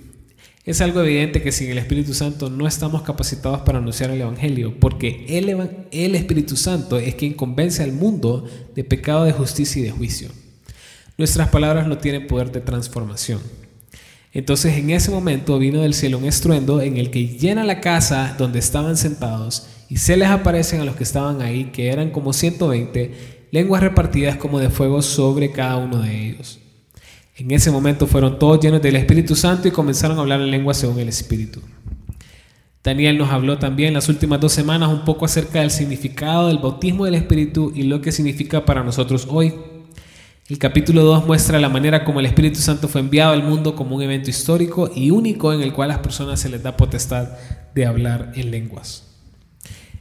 Es 0.65 0.81
algo 0.81 1.03
evidente 1.03 1.43
que 1.43 1.53
sin 1.53 1.71
el 1.71 1.77
Espíritu 1.77 2.15
Santo 2.15 2.49
no 2.49 2.67
estamos 2.67 3.03
capacitados 3.03 3.61
para 3.61 3.77
anunciar 3.77 4.11
el 4.11 4.23
Evangelio, 4.23 4.75
porque 4.81 5.27
el, 5.29 6.15
Espíritu 6.15 6.57
Santo 6.57 6.99
es 6.99 7.15
quien 7.15 7.35
convence 7.35 7.83
al 7.83 7.93
mundo 7.93 8.49
de 8.75 8.85
pecado, 8.85 9.25
de 9.25 9.33
justicia 9.33 9.83
y 9.83 9.85
de 9.85 9.91
juicio. 9.91 10.31
Nuestras 11.19 11.51
palabras 11.51 11.87
no 11.87 11.99
tienen 11.99 12.27
poder 12.27 12.51
de 12.53 12.63
transformación. 12.63 13.41
Entonces 14.37 14.77
en 14.77 14.91
ese 14.91 15.11
momento 15.11 15.59
vino 15.59 15.81
del 15.81 15.95
cielo 15.95 16.19
un 16.19 16.27
estruendo 16.27 16.83
en 16.83 16.99
el 16.99 17.11
que 17.11 17.27
llena 17.27 17.65
la 17.65 17.81
casa 17.81 18.37
donde 18.37 18.59
estaban 18.59 18.99
sentados 18.99 19.67
y 19.89 19.97
se 19.97 20.19
les 20.19 20.29
aparecen 20.29 20.79
a 20.79 20.85
los 20.85 20.95
que 20.95 21.05
estaban 21.05 21.41
ahí, 21.41 21.71
que 21.73 21.89
eran 21.89 22.11
como 22.11 22.35
120, 22.35 23.49
lenguas 23.51 23.83
repartidas 23.83 24.37
como 24.37 24.59
de 24.59 24.69
fuego 24.69 25.01
sobre 25.01 25.53
cada 25.53 25.79
uno 25.79 26.03
de 26.03 26.29
ellos. 26.29 26.59
En 27.39 27.51
ese 27.51 27.71
momento 27.71 28.07
fueron 28.07 28.39
todos 28.39 28.61
llenos 28.61 28.83
del 28.83 28.97
Espíritu 28.97 29.35
Santo 29.35 29.69
y 29.69 29.71
comenzaron 29.71 30.19
a 30.19 30.21
hablar 30.21 30.43
en 30.43 30.51
lengua 30.51 30.75
según 30.75 30.99
el 30.99 31.09
Espíritu. 31.09 31.63
Daniel 32.85 33.17
nos 33.17 33.31
habló 33.31 33.57
también 33.57 33.95
las 33.95 34.11
últimas 34.11 34.39
dos 34.39 34.53
semanas 34.53 34.91
un 34.91 35.07
poco 35.07 35.25
acerca 35.25 35.61
del 35.61 35.71
significado 35.71 36.49
del 36.49 36.59
bautismo 36.59 37.07
del 37.07 37.15
Espíritu 37.15 37.73
y 37.75 37.85
lo 37.85 38.03
que 38.03 38.13
significa 38.13 38.67
para 38.67 38.85
nosotros 38.85 39.27
hoy. 39.31 39.55
El 40.49 40.59
capítulo 40.59 41.03
2 41.03 41.27
muestra 41.27 41.59
la 41.59 41.69
manera 41.69 42.05
como 42.05 42.21
el 42.21 42.27
Espíritu 42.27 42.61
Santo 42.61 42.87
fue 42.87 43.01
enviado 43.01 43.33
al 43.33 43.43
mundo 43.43 43.75
como 43.75 43.97
un 43.97 44.03
evento 44.03 44.31
histórico 44.31 44.89
y 44.95 45.11
único 45.11 45.53
en 45.53 45.61
el 45.61 45.73
cual 45.73 45.91
a 45.91 45.95
las 45.95 46.03
personas 46.03 46.39
se 46.39 46.49
les 46.49 46.63
da 46.63 46.77
potestad 46.77 47.31
de 47.75 47.85
hablar 47.85 48.31
en 48.37 48.53
lenguas. 48.53 49.09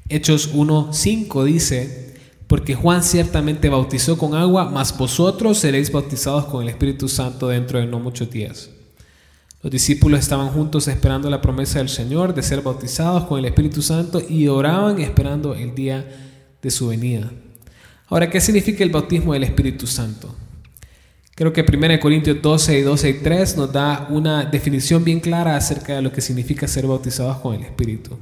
Hechos 0.07 0.53
1.5 0.53 1.43
dice, 1.45 2.13
porque 2.45 2.75
Juan 2.75 3.01
ciertamente 3.01 3.69
bautizó 3.69 4.19
con 4.19 4.35
agua, 4.35 4.69
mas 4.69 4.95
vosotros 4.95 5.57
seréis 5.57 5.91
bautizados 5.91 6.45
con 6.45 6.61
el 6.61 6.69
Espíritu 6.69 7.07
Santo 7.07 7.47
dentro 7.47 7.79
de 7.79 7.87
no 7.87 7.99
muchos 7.99 8.29
días. 8.29 8.69
Los 9.63 9.71
discípulos 9.71 10.19
estaban 10.19 10.49
juntos 10.49 10.87
esperando 10.87 11.27
la 11.31 11.41
promesa 11.41 11.79
del 11.79 11.89
Señor 11.89 12.35
de 12.35 12.43
ser 12.43 12.61
bautizados 12.61 13.25
con 13.25 13.39
el 13.39 13.45
Espíritu 13.45 13.81
Santo 13.81 14.21
y 14.29 14.47
oraban 14.47 15.01
esperando 15.01 15.55
el 15.55 15.73
día 15.73 16.05
de 16.61 16.69
su 16.69 16.89
venida. 16.89 17.31
Ahora, 18.07 18.29
¿qué 18.29 18.39
significa 18.39 18.83
el 18.83 18.91
bautismo 18.91 19.33
del 19.33 19.43
Espíritu 19.43 19.87
Santo? 19.87 20.35
Creo 21.33 21.51
que 21.51 21.65
1 21.67 21.99
Corintios 21.99 22.41
12 22.41 22.79
y 22.79 22.81
12 22.81 23.09
y 23.09 23.13
3 23.15 23.57
nos 23.57 23.73
da 23.73 24.07
una 24.09 24.45
definición 24.45 25.03
bien 25.03 25.19
clara 25.19 25.57
acerca 25.57 25.95
de 25.95 26.01
lo 26.01 26.11
que 26.11 26.21
significa 26.21 26.67
ser 26.67 26.87
bautizados 26.87 27.37
con 27.37 27.55
el 27.55 27.63
Espíritu. 27.63 28.17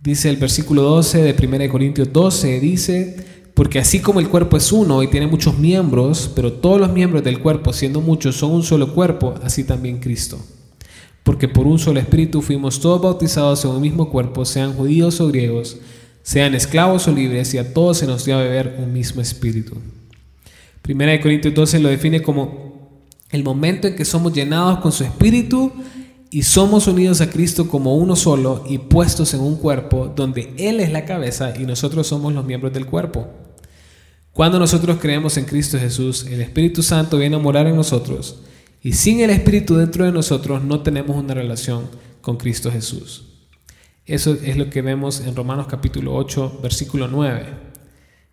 Dice 0.00 0.30
el 0.30 0.36
versículo 0.36 0.82
12 0.82 1.22
de 1.22 1.46
1 1.46 1.70
Corintios 1.70 2.12
12, 2.12 2.60
dice, 2.60 3.16
porque 3.52 3.80
así 3.80 3.98
como 3.98 4.20
el 4.20 4.28
cuerpo 4.28 4.56
es 4.56 4.70
uno 4.70 5.02
y 5.02 5.08
tiene 5.08 5.26
muchos 5.26 5.58
miembros, 5.58 6.30
pero 6.34 6.52
todos 6.52 6.80
los 6.80 6.92
miembros 6.92 7.24
del 7.24 7.40
cuerpo, 7.40 7.72
siendo 7.72 8.00
muchos, 8.00 8.36
son 8.36 8.52
un 8.52 8.62
solo 8.62 8.94
cuerpo, 8.94 9.34
así 9.42 9.64
también 9.64 9.98
Cristo. 9.98 10.38
Porque 11.24 11.48
por 11.48 11.66
un 11.66 11.80
solo 11.80 11.98
espíritu 11.98 12.40
fuimos 12.40 12.78
todos 12.78 13.02
bautizados 13.02 13.64
en 13.64 13.72
un 13.72 13.82
mismo 13.82 14.08
cuerpo, 14.08 14.44
sean 14.44 14.72
judíos 14.72 15.20
o 15.20 15.26
griegos, 15.26 15.78
sean 16.28 16.54
esclavos 16.54 17.08
o 17.08 17.10
libres, 17.10 17.54
y 17.54 17.58
a 17.58 17.72
todos 17.72 17.96
se 17.96 18.06
nos 18.06 18.26
dio 18.26 18.36
a 18.36 18.42
beber 18.42 18.76
un 18.78 18.92
mismo 18.92 19.22
espíritu. 19.22 19.78
1 20.86 21.20
Corintios 21.22 21.54
12 21.54 21.78
lo 21.78 21.88
define 21.88 22.20
como 22.20 23.00
el 23.30 23.42
momento 23.42 23.88
en 23.88 23.96
que 23.96 24.04
somos 24.04 24.34
llenados 24.34 24.80
con 24.80 24.92
su 24.92 25.04
espíritu 25.04 25.72
y 26.28 26.42
somos 26.42 26.86
unidos 26.86 27.22
a 27.22 27.30
Cristo 27.30 27.66
como 27.66 27.96
uno 27.96 28.14
solo 28.14 28.62
y 28.68 28.76
puestos 28.76 29.32
en 29.32 29.40
un 29.40 29.56
cuerpo 29.56 30.12
donde 30.14 30.52
Él 30.58 30.80
es 30.80 30.92
la 30.92 31.06
cabeza 31.06 31.54
y 31.58 31.64
nosotros 31.64 32.06
somos 32.06 32.34
los 32.34 32.44
miembros 32.44 32.74
del 32.74 32.84
cuerpo. 32.84 33.26
Cuando 34.34 34.58
nosotros 34.58 34.98
creemos 35.00 35.38
en 35.38 35.46
Cristo 35.46 35.78
Jesús, 35.78 36.26
el 36.26 36.42
Espíritu 36.42 36.82
Santo 36.82 37.16
viene 37.16 37.36
a 37.36 37.38
morar 37.38 37.66
en 37.68 37.76
nosotros 37.76 38.40
y 38.82 38.92
sin 38.92 39.20
el 39.20 39.30
Espíritu 39.30 39.76
dentro 39.76 40.04
de 40.04 40.12
nosotros 40.12 40.62
no 40.62 40.82
tenemos 40.82 41.16
una 41.16 41.32
relación 41.32 41.86
con 42.20 42.36
Cristo 42.36 42.70
Jesús. 42.70 43.27
Eso 44.08 44.38
es 44.42 44.56
lo 44.56 44.70
que 44.70 44.80
vemos 44.80 45.20
en 45.20 45.36
Romanos 45.36 45.66
capítulo 45.68 46.14
8, 46.14 46.60
versículo 46.62 47.08
9. 47.08 47.44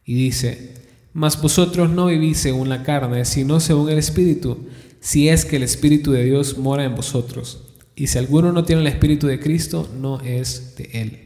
Y 0.06 0.14
dice, 0.14 0.74
mas 1.12 1.42
vosotros 1.42 1.90
no 1.90 2.06
vivís 2.06 2.38
según 2.38 2.70
la 2.70 2.82
carne, 2.82 3.26
sino 3.26 3.60
según 3.60 3.90
el 3.90 3.98
Espíritu, 3.98 4.70
si 5.02 5.28
es 5.28 5.44
que 5.44 5.58
el 5.58 5.64
Espíritu 5.64 6.14
de 6.14 6.24
Dios 6.24 6.58
mora 6.58 6.86
en 6.86 6.96
vosotros. 6.96 7.74
Y 7.94 8.08
si 8.08 8.18
alguno 8.18 8.54
no 8.54 8.64
tiene 8.64 8.84
el 8.84 8.88
Espíritu 8.88 9.28
de 9.28 9.38
Cristo, 9.38 9.90
no 10.00 10.22
es 10.22 10.78
de 10.78 10.90
Él. 10.94 11.20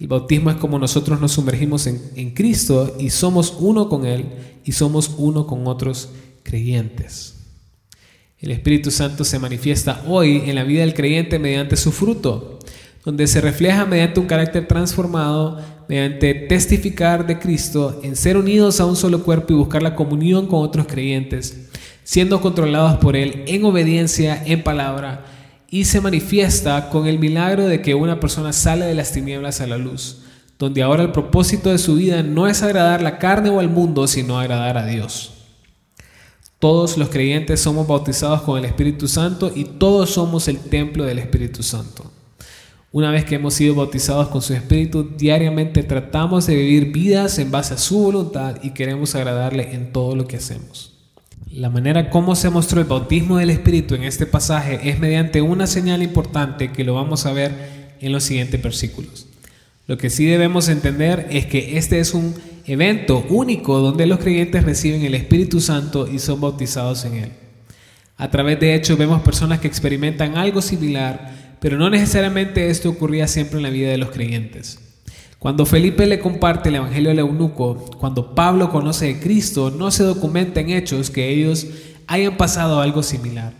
El 0.00 0.08
bautismo 0.08 0.50
es 0.50 0.56
como 0.56 0.80
nosotros 0.80 1.20
nos 1.20 1.30
sumergimos 1.30 1.86
en, 1.86 2.02
en, 2.16 2.34
Cristo 2.34 2.96
y 2.98 3.10
somos 3.10 3.56
uno 3.60 3.88
con 3.88 4.06
Él 4.06 4.24
y 4.64 4.72
somos 4.72 5.14
uno 5.18 5.46
con 5.46 5.68
otros 5.68 6.08
creyentes. 6.42 7.34
El 8.40 8.50
Espíritu 8.50 8.90
Santo 8.90 9.22
se 9.22 9.38
manifiesta 9.38 10.04
hoy 10.08 10.42
en 10.46 10.56
la 10.56 10.64
vida 10.64 10.80
del 10.80 10.94
creyente 10.94 11.38
mediante 11.38 11.76
su 11.76 11.92
fruto, 11.92 12.58
donde 13.06 13.28
se 13.28 13.40
refleja 13.40 13.86
mediante 13.86 14.18
un 14.18 14.26
carácter 14.26 14.66
transformado, 14.66 15.60
mediante 15.88 16.34
testificar 16.34 17.24
de 17.24 17.38
Cristo, 17.38 18.00
en 18.02 18.16
ser 18.16 18.36
unidos 18.36 18.80
a 18.80 18.84
un 18.84 18.96
solo 18.96 19.22
cuerpo 19.22 19.52
y 19.52 19.56
buscar 19.56 19.80
la 19.80 19.94
comunión 19.94 20.48
con 20.48 20.64
otros 20.64 20.88
creyentes, 20.88 21.68
siendo 22.02 22.40
controlados 22.40 22.96
por 22.98 23.14
Él 23.14 23.44
en 23.46 23.64
obediencia, 23.64 24.42
en 24.44 24.64
palabra, 24.64 25.24
y 25.70 25.84
se 25.84 26.00
manifiesta 26.00 26.90
con 26.90 27.06
el 27.06 27.20
milagro 27.20 27.68
de 27.68 27.80
que 27.80 27.94
una 27.94 28.18
persona 28.18 28.52
sale 28.52 28.86
de 28.86 28.94
las 28.96 29.12
tinieblas 29.12 29.60
a 29.60 29.68
la 29.68 29.78
luz, 29.78 30.22
donde 30.58 30.82
ahora 30.82 31.04
el 31.04 31.12
propósito 31.12 31.70
de 31.70 31.78
su 31.78 31.94
vida 31.94 32.24
no 32.24 32.48
es 32.48 32.64
agradar 32.64 33.02
la 33.02 33.18
carne 33.18 33.50
o 33.50 33.60
al 33.60 33.70
mundo, 33.70 34.08
sino 34.08 34.36
agradar 34.36 34.78
a 34.78 34.86
Dios. 34.86 35.32
Todos 36.58 36.98
los 36.98 37.08
creyentes 37.08 37.60
somos 37.60 37.86
bautizados 37.86 38.42
con 38.42 38.58
el 38.58 38.64
Espíritu 38.64 39.06
Santo 39.06 39.52
y 39.54 39.62
todos 39.62 40.10
somos 40.10 40.48
el 40.48 40.58
templo 40.58 41.04
del 41.04 41.20
Espíritu 41.20 41.62
Santo. 41.62 42.15
Una 42.96 43.10
vez 43.10 43.26
que 43.26 43.34
hemos 43.34 43.52
sido 43.52 43.74
bautizados 43.74 44.28
con 44.28 44.40
su 44.40 44.54
Espíritu, 44.54 45.10
diariamente 45.18 45.82
tratamos 45.82 46.46
de 46.46 46.56
vivir 46.56 46.92
vidas 46.92 47.38
en 47.38 47.50
base 47.50 47.74
a 47.74 47.76
su 47.76 47.98
voluntad 47.98 48.56
y 48.62 48.70
queremos 48.70 49.14
agradarle 49.14 49.74
en 49.74 49.92
todo 49.92 50.16
lo 50.16 50.26
que 50.26 50.38
hacemos. 50.38 50.94
La 51.52 51.68
manera 51.68 52.08
como 52.08 52.34
se 52.34 52.48
mostró 52.48 52.80
el 52.80 52.86
bautismo 52.86 53.36
del 53.36 53.50
Espíritu 53.50 53.96
en 53.96 54.04
este 54.04 54.24
pasaje 54.24 54.88
es 54.88 54.98
mediante 54.98 55.42
una 55.42 55.66
señal 55.66 56.02
importante 56.02 56.72
que 56.72 56.84
lo 56.84 56.94
vamos 56.94 57.26
a 57.26 57.34
ver 57.34 57.52
en 58.00 58.12
los 58.12 58.24
siguientes 58.24 58.62
versículos. 58.62 59.26
Lo 59.86 59.98
que 59.98 60.08
sí 60.08 60.24
debemos 60.24 60.70
entender 60.70 61.26
es 61.28 61.44
que 61.44 61.76
este 61.76 62.00
es 62.00 62.14
un 62.14 62.34
evento 62.64 63.26
único 63.28 63.78
donde 63.80 64.06
los 64.06 64.20
creyentes 64.20 64.64
reciben 64.64 65.02
el 65.02 65.14
Espíritu 65.14 65.60
Santo 65.60 66.08
y 66.10 66.18
son 66.18 66.40
bautizados 66.40 67.04
en 67.04 67.16
él. 67.16 67.32
A 68.16 68.30
través 68.30 68.58
de 68.58 68.74
hecho 68.74 68.96
vemos 68.96 69.20
personas 69.20 69.60
que 69.60 69.68
experimentan 69.68 70.38
algo 70.38 70.62
similar, 70.62 71.45
pero 71.60 71.78
no 71.78 71.90
necesariamente 71.90 72.70
esto 72.70 72.90
ocurría 72.90 73.28
siempre 73.28 73.58
en 73.58 73.62
la 73.62 73.70
vida 73.70 73.90
de 73.90 73.98
los 73.98 74.10
creyentes. 74.10 74.78
Cuando 75.38 75.66
Felipe 75.66 76.06
le 76.06 76.18
comparte 76.18 76.70
el 76.70 76.76
Evangelio 76.76 77.10
al 77.10 77.18
eunuco, 77.18 77.76
cuando 77.98 78.34
Pablo 78.34 78.70
conoce 78.70 79.10
a 79.10 79.20
Cristo, 79.20 79.70
no 79.70 79.90
se 79.90 80.02
documenta 80.02 80.60
en 80.60 80.70
hechos 80.70 81.10
que 81.10 81.28
ellos 81.28 81.66
hayan 82.06 82.36
pasado 82.36 82.80
algo 82.80 83.02
similar. 83.02 83.52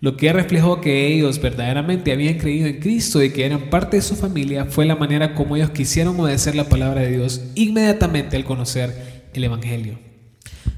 Lo 0.00 0.16
que 0.16 0.32
reflejó 0.32 0.80
que 0.80 1.08
ellos 1.08 1.42
verdaderamente 1.42 2.12
habían 2.12 2.38
creído 2.38 2.68
en 2.68 2.80
Cristo 2.80 3.22
y 3.22 3.30
que 3.30 3.44
eran 3.44 3.68
parte 3.68 3.98
de 3.98 4.02
su 4.02 4.16
familia 4.16 4.64
fue 4.64 4.86
la 4.86 4.96
manera 4.96 5.34
como 5.34 5.56
ellos 5.56 5.70
quisieron 5.70 6.18
obedecer 6.18 6.54
la 6.54 6.70
palabra 6.70 7.02
de 7.02 7.10
Dios 7.10 7.42
inmediatamente 7.54 8.36
al 8.36 8.44
conocer 8.44 9.28
el 9.34 9.44
Evangelio. 9.44 9.98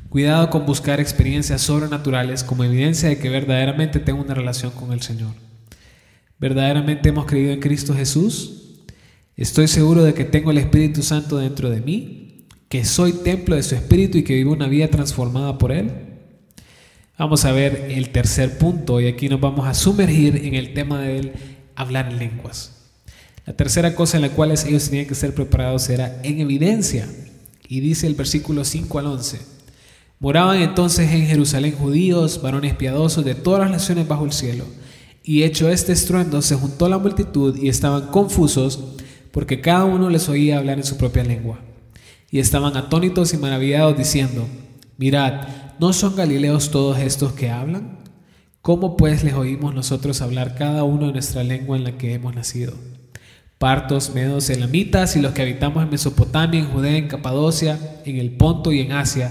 Cuidado 0.09 0.51
con 0.51 0.67
buscar 0.67 0.99
experiencias 0.99 1.63
sobrenaturales 1.63 2.43
como 2.43 2.65
evidencia 2.65 3.09
de 3.09 3.19
que 3.19 3.31
verdaderamente 3.31 4.01
tengo 4.01 4.21
una 4.21 4.35
relación 4.35 4.73
con 4.73 4.93
el 4.93 5.03
Señor. 5.03 5.31
¿Verdaderamente 6.43 7.09
hemos 7.09 7.27
creído 7.27 7.53
en 7.53 7.61
Cristo 7.61 7.95
Jesús? 7.95 8.81
Estoy 9.37 9.69
seguro 9.69 10.03
de 10.03 10.13
que 10.13 10.25
tengo 10.25 10.51
el 10.51 10.59
Espíritu 10.59 11.01
Santo 11.01 11.37
dentro 11.37 11.71
de 11.71 11.81
mí, 11.81 12.47
que 12.69 12.85
soy 12.85 13.13
templo 13.13 13.55
de 13.55 13.63
su 13.63 13.77
Espíritu 13.77 14.19
y 14.19 14.25
que 14.25 14.35
vivo 14.35 14.53
una 14.53 14.67
vida 14.67 14.89
transformada 14.89 15.57
por 15.57 15.71
Él. 15.71 15.93
Vamos 17.17 17.45
a 17.45 17.53
ver 17.53 17.87
el 17.91 18.09
tercer 18.09 18.59
punto 18.59 19.01
y 19.01 19.07
aquí 19.07 19.29
nos 19.29 19.41
vamos 19.41 19.69
a 19.69 19.73
sumergir 19.73 20.35
en 20.35 20.55
el 20.57 20.75
tema 20.75 21.01
del 21.01 21.31
hablar 21.77 22.09
en 22.11 22.19
lenguas. 22.19 22.73
La 23.47 23.53
tercera 23.53 23.95
cosa 23.95 24.17
en 24.17 24.23
la 24.23 24.31
cual 24.31 24.51
ellos 24.51 24.89
tenían 24.89 25.07
que 25.07 25.15
ser 25.15 25.37
preparados 25.37 25.89
era 25.91 26.21
en 26.25 26.41
evidencia. 26.41 27.09
Y 27.69 27.79
dice 27.79 28.09
el 28.09 28.17
versículo 28.17 28.65
5 28.65 28.99
al 28.99 29.07
11. 29.07 29.39
Moraban 30.19 30.61
entonces 30.61 31.09
en 31.13 31.25
Jerusalén 31.25 31.77
judíos, 31.77 32.43
varones 32.43 32.75
piadosos 32.75 33.25
de 33.25 33.37
todas 33.37 33.61
las 33.61 33.71
naciones 33.71 34.09
bajo 34.09 34.25
el 34.25 34.33
cielo. 34.33 34.65
Y 35.25 35.45
hecho 35.45 35.69
este 35.69 35.93
estruendo, 35.93 36.43
se 36.43 36.57
juntó 36.57 36.89
la 36.89 36.99
multitud 36.99 37.57
y 37.57 37.69
estaban 37.69 38.09
confusos 38.09 38.81
porque 39.31 39.61
cada 39.61 39.85
uno 39.85 40.11
les 40.11 40.29
oía 40.29 40.59
hablar 40.59 40.79
en 40.79 40.85
su 40.85 40.97
propia 40.97 41.25
lengua. 41.25 41.59
Y 42.31 42.39
estaban 42.39 42.77
atónitos 42.77 43.33
y 43.33 43.37
maravillados 43.37 43.97
diciendo, 43.97 44.47
mirad, 44.97 45.49
¿no 45.79 45.93
son 45.93 46.17
galileos 46.17 46.71
todos 46.71 46.99
estos 46.99 47.33
que 47.33 47.51
hablan? 47.51 47.99
¿Cómo 48.63 48.97
pues 48.97 49.25
les 49.25 49.35
oímos 49.35 49.75
nosotros 49.75 50.23
hablar 50.23 50.55
cada 50.55 50.85
uno 50.85 51.07
en 51.07 51.15
nuestra 51.15 51.43
lengua 51.43 51.77
en 51.77 51.85
la 51.85 51.99
que 51.99 52.15
hemos 52.15 52.35
nacido? 52.35 52.75
Partos, 53.59 54.13
medos, 54.15 54.51
elamitas 54.51 55.17
y 55.17 55.21
los 55.21 55.33
que 55.33 55.43
habitamos 55.43 55.83
en 55.83 55.91
Mesopotamia, 55.91 56.61
en 56.61 56.69
Judea, 56.69 56.97
en 56.97 57.09
Capadocia, 57.09 57.79
en 58.05 58.17
el 58.19 58.31
Ponto 58.33 58.73
y 58.73 58.81
en 58.81 58.93
Asia, 58.93 59.31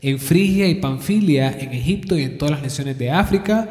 en 0.00 0.18
Frigia 0.18 0.68
y 0.68 0.76
Panfilia, 0.76 1.56
en 1.58 1.72
Egipto 1.72 2.18
y 2.18 2.22
en 2.22 2.38
todas 2.38 2.52
las 2.52 2.62
naciones 2.62 2.98
de 2.98 3.10
África, 3.10 3.68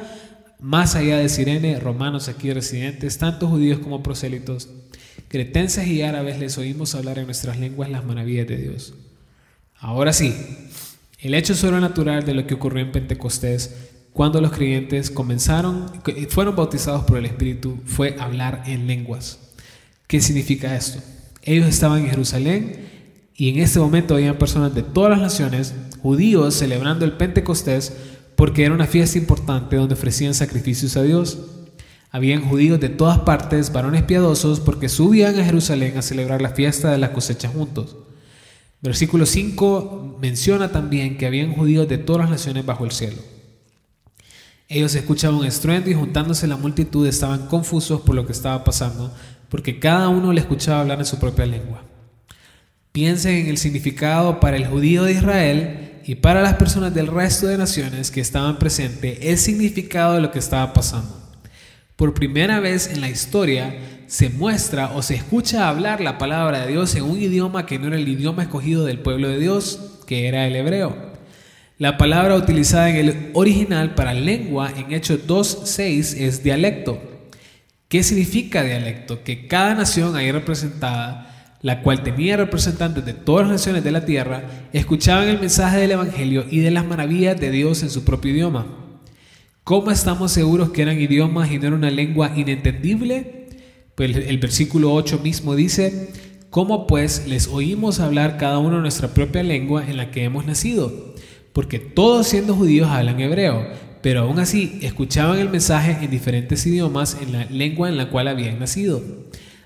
más 0.61 0.95
allá 0.95 1.17
de 1.17 1.27
Sirene, 1.27 1.79
romanos 1.79 2.29
aquí 2.29 2.53
residentes, 2.53 3.17
tanto 3.17 3.47
judíos 3.47 3.79
como 3.79 4.03
prosélitos, 4.03 4.69
cretenses 5.27 5.87
y 5.87 6.03
árabes 6.03 6.39
les 6.39 6.57
oímos 6.57 6.93
hablar 6.93 7.17
en 7.17 7.25
nuestras 7.25 7.59
lenguas 7.59 7.89
las 7.89 8.05
maravillas 8.05 8.47
de 8.47 8.57
Dios. 8.57 8.93
Ahora 9.79 10.13
sí, 10.13 10.35
el 11.19 11.33
hecho 11.33 11.55
sobrenatural 11.55 12.25
de 12.25 12.35
lo 12.35 12.45
que 12.45 12.53
ocurrió 12.53 12.83
en 12.83 12.91
Pentecostés 12.91 13.89
cuando 14.13 14.39
los 14.39 14.51
creyentes 14.51 15.09
comenzaron, 15.09 15.91
fueron 16.29 16.55
bautizados 16.55 17.05
por 17.05 17.17
el 17.17 17.25
Espíritu, 17.25 17.79
fue 17.85 18.15
hablar 18.19 18.63
en 18.67 18.85
lenguas. 18.85 19.39
¿Qué 20.05 20.21
significa 20.21 20.75
esto? 20.75 20.99
Ellos 21.41 21.67
estaban 21.67 22.01
en 22.03 22.09
Jerusalén 22.09 22.87
y 23.35 23.49
en 23.49 23.59
ese 23.59 23.79
momento 23.79 24.13
habían 24.13 24.37
personas 24.37 24.75
de 24.75 24.83
todas 24.83 25.11
las 25.11 25.21
naciones, 25.21 25.73
judíos, 26.01 26.53
celebrando 26.55 27.05
el 27.05 27.13
Pentecostés 27.13 27.93
porque 28.41 28.65
era 28.65 28.73
una 28.73 28.87
fiesta 28.87 29.19
importante 29.19 29.75
donde 29.75 29.93
ofrecían 29.93 30.33
sacrificios 30.33 30.97
a 30.97 31.03
Dios. 31.03 31.37
Habían 32.09 32.43
judíos 32.43 32.79
de 32.79 32.89
todas 32.89 33.19
partes, 33.19 33.71
varones 33.71 34.01
piadosos, 34.01 34.59
porque 34.59 34.89
subían 34.89 35.39
a 35.39 35.45
Jerusalén 35.45 35.95
a 35.95 36.01
celebrar 36.01 36.41
la 36.41 36.49
fiesta 36.49 36.91
de 36.91 36.97
la 36.97 37.13
cosecha 37.13 37.49
juntos. 37.49 37.97
Versículo 38.81 39.27
5 39.27 40.17
menciona 40.19 40.71
también 40.71 41.19
que 41.19 41.27
habían 41.27 41.53
judíos 41.53 41.87
de 41.87 41.99
todas 41.99 42.21
las 42.21 42.31
naciones 42.31 42.65
bajo 42.65 42.83
el 42.83 42.89
cielo. 42.89 43.21
Ellos 44.67 44.95
escuchaban 44.95 45.37
un 45.37 45.45
estruendo 45.45 45.91
y 45.91 45.93
juntándose 45.93 46.47
la 46.47 46.57
multitud 46.57 47.05
estaban 47.05 47.45
confusos 47.45 48.01
por 48.01 48.15
lo 48.15 48.25
que 48.25 48.31
estaba 48.31 48.63
pasando, 48.63 49.13
porque 49.49 49.77
cada 49.77 50.09
uno 50.09 50.33
le 50.33 50.41
escuchaba 50.41 50.81
hablar 50.81 50.97
en 50.97 51.05
su 51.05 51.19
propia 51.19 51.45
lengua. 51.45 51.83
Piensen 52.91 53.35
en 53.35 53.49
el 53.49 53.59
significado 53.59 54.39
para 54.39 54.57
el 54.57 54.65
judío 54.65 55.03
de 55.03 55.11
Israel 55.11 55.80
y 56.05 56.15
para 56.15 56.41
las 56.41 56.55
personas 56.55 56.93
del 56.93 57.07
resto 57.07 57.47
de 57.47 57.57
naciones 57.57 58.11
que 58.11 58.21
estaban 58.21 58.59
presentes, 58.59 59.19
el 59.21 59.37
significado 59.37 60.15
de 60.15 60.21
lo 60.21 60.31
que 60.31 60.39
estaba 60.39 60.73
pasando. 60.73 61.17
Por 61.95 62.13
primera 62.13 62.59
vez 62.59 62.87
en 62.87 63.01
la 63.01 63.09
historia 63.09 63.75
se 64.07 64.29
muestra 64.29 64.91
o 64.95 65.01
se 65.01 65.15
escucha 65.15 65.69
hablar 65.69 66.01
la 66.01 66.17
palabra 66.17 66.61
de 66.61 66.71
Dios 66.71 66.95
en 66.95 67.03
un 67.03 67.21
idioma 67.21 67.65
que 67.65 67.79
no 67.79 67.87
era 67.87 67.95
el 67.95 68.07
idioma 68.07 68.43
escogido 68.43 68.85
del 68.85 68.99
pueblo 68.99 69.29
de 69.29 69.39
Dios, 69.39 69.99
que 70.07 70.27
era 70.27 70.47
el 70.47 70.55
hebreo. 70.55 71.11
La 71.77 71.97
palabra 71.97 72.35
utilizada 72.35 72.89
en 72.89 72.95
el 72.95 73.29
original 73.33 73.95
para 73.95 74.13
lengua 74.13 74.71
en 74.75 74.91
Hechos 74.91 75.27
2.6 75.27 76.17
es 76.19 76.43
dialecto. 76.43 77.01
¿Qué 77.87 78.03
significa 78.03 78.63
dialecto? 78.63 79.23
Que 79.23 79.47
cada 79.47 79.75
nación 79.75 80.15
ahí 80.15 80.31
representada, 80.31 81.30
la 81.61 81.81
cual 81.81 82.03
tenía 82.03 82.37
representantes 82.37 83.05
de 83.05 83.13
todas 83.13 83.47
las 83.47 83.57
naciones 83.57 83.83
de 83.83 83.91
la 83.91 84.05
tierra, 84.05 84.43
escuchaban 84.73 85.27
el 85.27 85.39
mensaje 85.39 85.79
del 85.79 85.91
Evangelio 85.91 86.45
y 86.49 86.59
de 86.59 86.71
las 86.71 86.85
maravillas 86.85 87.39
de 87.39 87.51
Dios 87.51 87.83
en 87.83 87.89
su 87.89 88.03
propio 88.03 88.31
idioma. 88.31 88.65
¿Cómo 89.63 89.91
estamos 89.91 90.31
seguros 90.31 90.71
que 90.71 90.81
eran 90.81 90.99
idiomas 90.99 91.51
y 91.51 91.59
no 91.59 91.67
era 91.67 91.75
una 91.75 91.91
lengua 91.91 92.31
inentendible? 92.35 93.47
Pues 93.95 94.15
el 94.15 94.37
versículo 94.39 94.93
8 94.93 95.19
mismo 95.23 95.55
dice, 95.55 96.09
¿cómo 96.49 96.87
pues 96.87 97.27
les 97.27 97.47
oímos 97.47 97.99
hablar 97.99 98.37
cada 98.37 98.57
uno 98.57 98.81
nuestra 98.81 99.09
propia 99.09 99.43
lengua 99.43 99.85
en 99.87 99.97
la 99.97 100.09
que 100.09 100.23
hemos 100.23 100.45
nacido? 100.45 101.11
porque 101.53 101.79
todos 101.79 102.27
siendo 102.27 102.55
judíos 102.55 102.89
hablan 102.89 103.19
hebreo, 103.19 103.67
pero 104.01 104.21
aún 104.21 104.39
así 104.39 104.79
escuchaban 104.81 105.39
el 105.39 105.49
mensaje 105.49 106.03
en 106.03 106.11
diferentes 106.11 106.65
idiomas 106.65 107.17
en 107.21 107.33
la 107.33 107.45
lengua 107.45 107.89
en 107.89 107.97
la 107.97 108.09
cual 108.09 108.27
habían 108.27 108.59
nacido. 108.59 109.01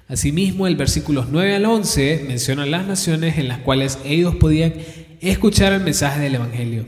Asimismo, 0.07 0.67
el 0.67 0.75
versículos 0.75 1.27
9 1.31 1.55
al 1.55 1.65
11 1.65 2.25
menciona 2.27 2.65
las 2.65 2.85
naciones 2.85 3.39
en 3.39 3.47
las 3.47 3.59
cuales 3.59 3.97
ellos 4.05 4.35
podían 4.35 4.73
escuchar 5.19 5.73
el 5.73 5.81
mensaje 5.81 6.19
del 6.19 6.35
Evangelio. 6.35 6.85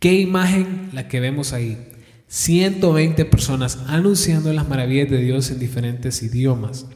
¿Qué 0.00 0.14
imagen 0.14 0.90
la 0.92 1.06
que 1.06 1.20
vemos 1.20 1.52
ahí? 1.52 1.78
120 2.26 3.24
personas 3.26 3.78
anunciando 3.86 4.52
las 4.52 4.68
maravillas 4.68 5.08
de 5.08 5.18
Dios 5.18 5.50
en 5.50 5.60
diferentes 5.60 6.22
idiomas. 6.22 6.86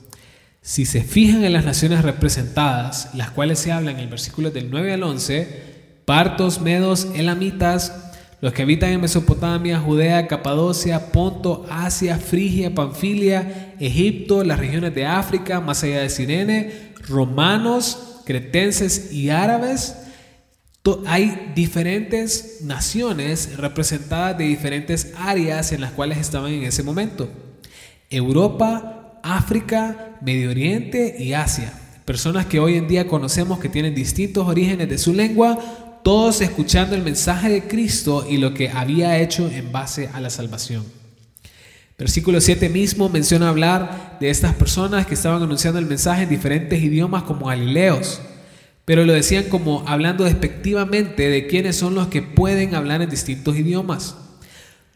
Si 0.60 0.84
se 0.84 1.02
fijan 1.04 1.44
en 1.44 1.52
las 1.52 1.64
naciones 1.64 2.02
representadas, 2.02 3.10
las 3.14 3.30
cuales 3.30 3.60
se 3.60 3.70
hablan 3.70 3.94
en 3.94 4.00
el 4.00 4.08
versículo 4.08 4.50
del 4.50 4.70
9 4.70 4.92
al 4.92 5.04
11, 5.04 5.62
partos, 6.04 6.60
medos, 6.60 7.06
elamitas, 7.14 8.07
los 8.40 8.52
que 8.52 8.62
habitan 8.62 8.90
en 8.90 9.00
Mesopotamia, 9.00 9.80
Judea, 9.80 10.28
Capadocia, 10.28 11.10
Ponto, 11.10 11.66
Asia, 11.68 12.18
Frigia, 12.18 12.72
Panfilia, 12.72 13.74
Egipto, 13.80 14.44
las 14.44 14.60
regiones 14.60 14.94
de 14.94 15.06
África, 15.06 15.60
más 15.60 15.82
allá 15.82 16.02
de 16.02 16.08
Sirene, 16.08 16.92
romanos, 17.08 18.20
cretenses 18.24 19.12
y 19.12 19.30
árabes. 19.30 19.96
Hay 21.06 21.52
diferentes 21.54 22.60
naciones 22.62 23.56
representadas 23.58 24.38
de 24.38 24.44
diferentes 24.44 25.12
áreas 25.18 25.72
en 25.72 25.80
las 25.80 25.90
cuales 25.92 26.18
estaban 26.18 26.52
en 26.52 26.62
ese 26.62 26.82
momento. 26.82 27.28
Europa, 28.08 29.20
África, 29.22 30.16
Medio 30.22 30.50
Oriente 30.50 31.16
y 31.18 31.34
Asia. 31.34 31.72
Personas 32.04 32.46
que 32.46 32.60
hoy 32.60 32.76
en 32.76 32.88
día 32.88 33.06
conocemos 33.06 33.58
que 33.58 33.68
tienen 33.68 33.94
distintos 33.94 34.46
orígenes 34.46 34.88
de 34.88 34.96
su 34.96 35.12
lengua 35.12 35.87
todos 36.08 36.40
escuchando 36.40 36.96
el 36.96 37.02
mensaje 37.02 37.50
de 37.50 37.64
Cristo 37.64 38.26
y 38.26 38.38
lo 38.38 38.54
que 38.54 38.70
había 38.70 39.18
hecho 39.18 39.46
en 39.50 39.72
base 39.72 40.08
a 40.14 40.22
la 40.22 40.30
salvación. 40.30 40.82
Versículo 41.98 42.40
7 42.40 42.70
mismo 42.70 43.10
menciona 43.10 43.50
hablar 43.50 44.16
de 44.18 44.30
estas 44.30 44.54
personas 44.54 45.06
que 45.06 45.12
estaban 45.12 45.42
anunciando 45.42 45.78
el 45.78 45.84
mensaje 45.84 46.22
en 46.22 46.30
diferentes 46.30 46.82
idiomas 46.82 47.24
como 47.24 47.48
galileos, 47.48 48.22
pero 48.86 49.04
lo 49.04 49.12
decían 49.12 49.50
como 49.50 49.84
hablando 49.86 50.24
despectivamente 50.24 51.28
de 51.28 51.46
quiénes 51.46 51.76
son 51.76 51.94
los 51.94 52.08
que 52.08 52.22
pueden 52.22 52.74
hablar 52.74 53.02
en 53.02 53.10
distintos 53.10 53.58
idiomas. 53.58 54.16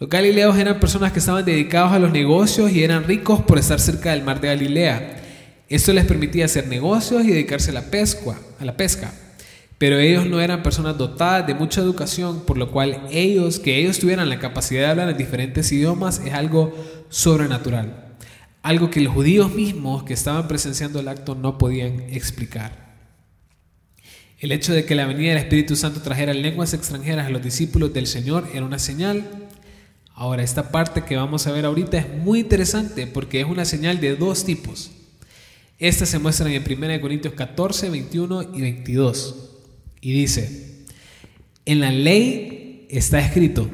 Los 0.01 0.09
galileos 0.09 0.57
eran 0.57 0.81
personas 0.81 1.13
que 1.13 1.19
estaban 1.19 1.45
dedicados 1.45 1.93
a 1.93 1.99
los 1.99 2.11
negocios 2.11 2.73
y 2.73 2.85
eran 2.85 3.05
ricos 3.05 3.43
por 3.43 3.59
estar 3.59 3.81
cerca 3.81 4.13
del 4.13 4.25
mar 4.25 4.41
de 4.41 4.49
Galilea. 4.49 5.23
Esto 5.69 5.93
les 5.93 6.07
permitía 6.07 6.47
hacer 6.47 6.69
negocios 6.69 7.23
y 7.23 7.33
dedicarse 7.33 7.71
a 7.71 7.75
la 7.75 7.91
pesca, 7.91 8.39
a 8.59 8.65
la 8.65 8.79
pesca 8.79 9.13
pero 9.83 9.99
ellos 9.99 10.27
no 10.27 10.41
eran 10.41 10.63
personas 10.63 10.97
dotadas 10.97 11.45
de 11.45 11.57
mucha 11.57 11.81
educación, 11.81 12.45
por 12.47 12.57
lo 12.57 12.71
cual 12.71 13.03
ellos, 13.11 13.59
que 13.59 13.81
ellos 13.81 13.99
tuvieran 13.99 14.29
la 14.29 14.39
capacidad 14.39 14.83
de 14.83 14.87
hablar 14.87 15.09
en 15.09 15.17
diferentes 15.17 15.73
idiomas 15.73 16.23
es 16.25 16.33
algo 16.35 16.73
sobrenatural, 17.09 18.15
algo 18.63 18.91
que 18.91 19.01
los 19.01 19.13
judíos 19.13 19.53
mismos 19.53 20.05
que 20.05 20.15
estaban 20.15 20.47
presenciando 20.47 21.01
el 21.01 21.09
acto 21.09 21.35
no 21.35 21.59
podían 21.59 21.99
explicar. 22.11 22.95
El 24.39 24.53
hecho 24.53 24.73
de 24.73 24.85
que 24.85 24.95
la 24.95 25.05
venida 25.05 25.31
del 25.31 25.39
Espíritu 25.39 25.75
Santo 25.75 26.01
trajera 26.01 26.33
lenguas 26.33 26.75
extranjeras 26.75 27.27
a 27.27 27.31
los 27.31 27.43
discípulos 27.43 27.93
del 27.93 28.07
Señor 28.07 28.47
era 28.55 28.65
una 28.65 28.79
señal. 28.79 29.49
Ahora, 30.15 30.45
esta 30.45 30.71
parte 30.71 31.03
que 31.03 31.17
vamos 31.17 31.49
a 31.49 31.51
ver 31.51 31.65
ahorita 31.65 31.99
es 31.99 32.09
muy 32.09 32.39
interesante 32.39 33.09
porque 33.09 33.41
es 33.41 33.47
una 33.49 33.65
señal 33.65 34.01
de 34.01 34.15
dos 34.15 34.45
tipos. 34.45 34.93
Estas 35.81 36.09
se 36.09 36.21
muestran 36.21 36.53
en 36.53 36.63
1 36.63 37.01
Corintios 37.01 37.35
14, 37.35 37.91
21 37.91 38.43
y 38.55 38.61
22. 38.61 39.49
Y 40.03 40.13
dice, 40.13 40.85
en 41.65 41.81
la 41.81 41.91
ley 41.91 42.87
está 42.91 43.21
escrito, 43.21 43.71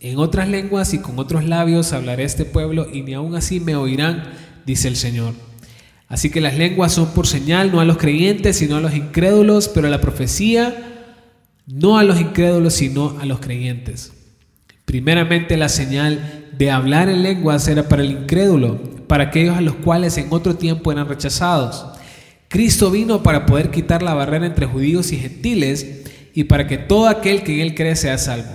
en 0.00 0.16
otras 0.18 0.48
lenguas 0.48 0.94
y 0.94 0.98
con 0.98 1.18
otros 1.18 1.44
labios 1.44 1.92
hablaré 1.92 2.24
este 2.24 2.44
pueblo 2.44 2.86
y 2.90 3.02
ni 3.02 3.12
aun 3.12 3.34
así 3.34 3.60
me 3.60 3.76
oirán, 3.76 4.32
dice 4.64 4.88
el 4.88 4.96
Señor. 4.96 5.34
Así 6.08 6.30
que 6.30 6.40
las 6.40 6.56
lenguas 6.56 6.92
son 6.92 7.08
por 7.14 7.26
señal 7.26 7.72
no 7.72 7.80
a 7.80 7.84
los 7.84 7.96
creyentes, 7.96 8.56
sino 8.56 8.76
a 8.76 8.80
los 8.80 8.94
incrédulos, 8.94 9.68
pero 9.68 9.88
la 9.88 10.00
profecía 10.00 10.74
no 11.66 11.98
a 11.98 12.04
los 12.04 12.20
incrédulos, 12.20 12.74
sino 12.74 13.18
a 13.20 13.26
los 13.26 13.40
creyentes. 13.40 14.12
Primeramente 14.84 15.56
la 15.56 15.68
señal 15.68 16.48
de 16.52 16.70
hablar 16.70 17.08
en 17.08 17.22
lenguas 17.22 17.66
era 17.66 17.88
para 17.88 18.02
el 18.02 18.10
incrédulo, 18.10 18.78
para 19.08 19.24
aquellos 19.24 19.56
a 19.56 19.62
los 19.62 19.76
cuales 19.76 20.18
en 20.18 20.26
otro 20.30 20.54
tiempo 20.54 20.92
eran 20.92 21.08
rechazados. 21.08 21.86
Cristo 22.52 22.90
vino 22.90 23.22
para 23.22 23.46
poder 23.46 23.70
quitar 23.70 24.02
la 24.02 24.12
barrera 24.12 24.44
entre 24.44 24.66
judíos 24.66 25.10
y 25.10 25.16
gentiles 25.16 26.02
y 26.34 26.44
para 26.44 26.66
que 26.66 26.76
todo 26.76 27.08
aquel 27.08 27.42
que 27.44 27.54
en 27.54 27.60
él 27.60 27.74
cree 27.74 27.96
sea 27.96 28.18
salvo. 28.18 28.50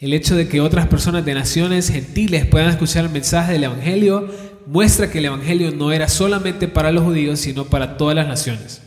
El 0.00 0.12
hecho 0.12 0.34
de 0.34 0.48
que 0.48 0.60
otras 0.60 0.88
personas 0.88 1.24
de 1.24 1.32
naciones 1.32 1.88
gentiles 1.88 2.46
puedan 2.46 2.68
escuchar 2.68 3.04
el 3.04 3.12
mensaje 3.12 3.52
del 3.52 3.62
Evangelio 3.62 4.28
muestra 4.66 5.08
que 5.08 5.18
el 5.18 5.26
Evangelio 5.26 5.70
no 5.70 5.92
era 5.92 6.08
solamente 6.08 6.66
para 6.66 6.90
los 6.90 7.04
judíos, 7.04 7.38
sino 7.38 7.66
para 7.66 7.96
todas 7.96 8.16
las 8.16 8.26
naciones. 8.26 8.82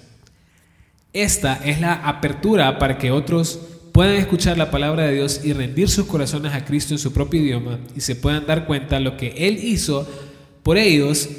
Esta 1.13 1.55
es 1.63 1.79
la 1.79 1.93
apertura 1.93 2.77
para 2.77 2.97
que 2.97 3.11
otros 3.11 3.57
puedan 3.93 4.17
escuchar 4.17 4.57
la 4.57 4.69
palabra 4.69 5.03
de 5.05 5.13
Dios 5.13 5.45
y 5.45 5.53
rendir 5.53 5.87
sus 5.87 6.07
corazones 6.07 6.53
a 6.53 6.65
Cristo 6.65 6.93
en 6.93 6.99
su 6.99 7.13
propio 7.13 7.41
idioma 7.41 7.79
y 7.95 8.01
se 8.01 8.17
puedan 8.17 8.45
dar 8.45 8.65
cuenta 8.65 8.97
de 8.97 9.01
lo 9.01 9.15
que 9.15 9.29
Él 9.37 9.63
hizo 9.63 10.05
por 10.61 10.77
ellos 10.77 11.29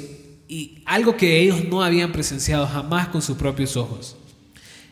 y 0.51 0.83
algo 0.85 1.15
que 1.15 1.39
ellos 1.39 1.63
no 1.69 1.81
habían 1.81 2.11
presenciado 2.11 2.67
jamás 2.67 3.07
con 3.07 3.21
sus 3.21 3.37
propios 3.37 3.77
ojos. 3.77 4.17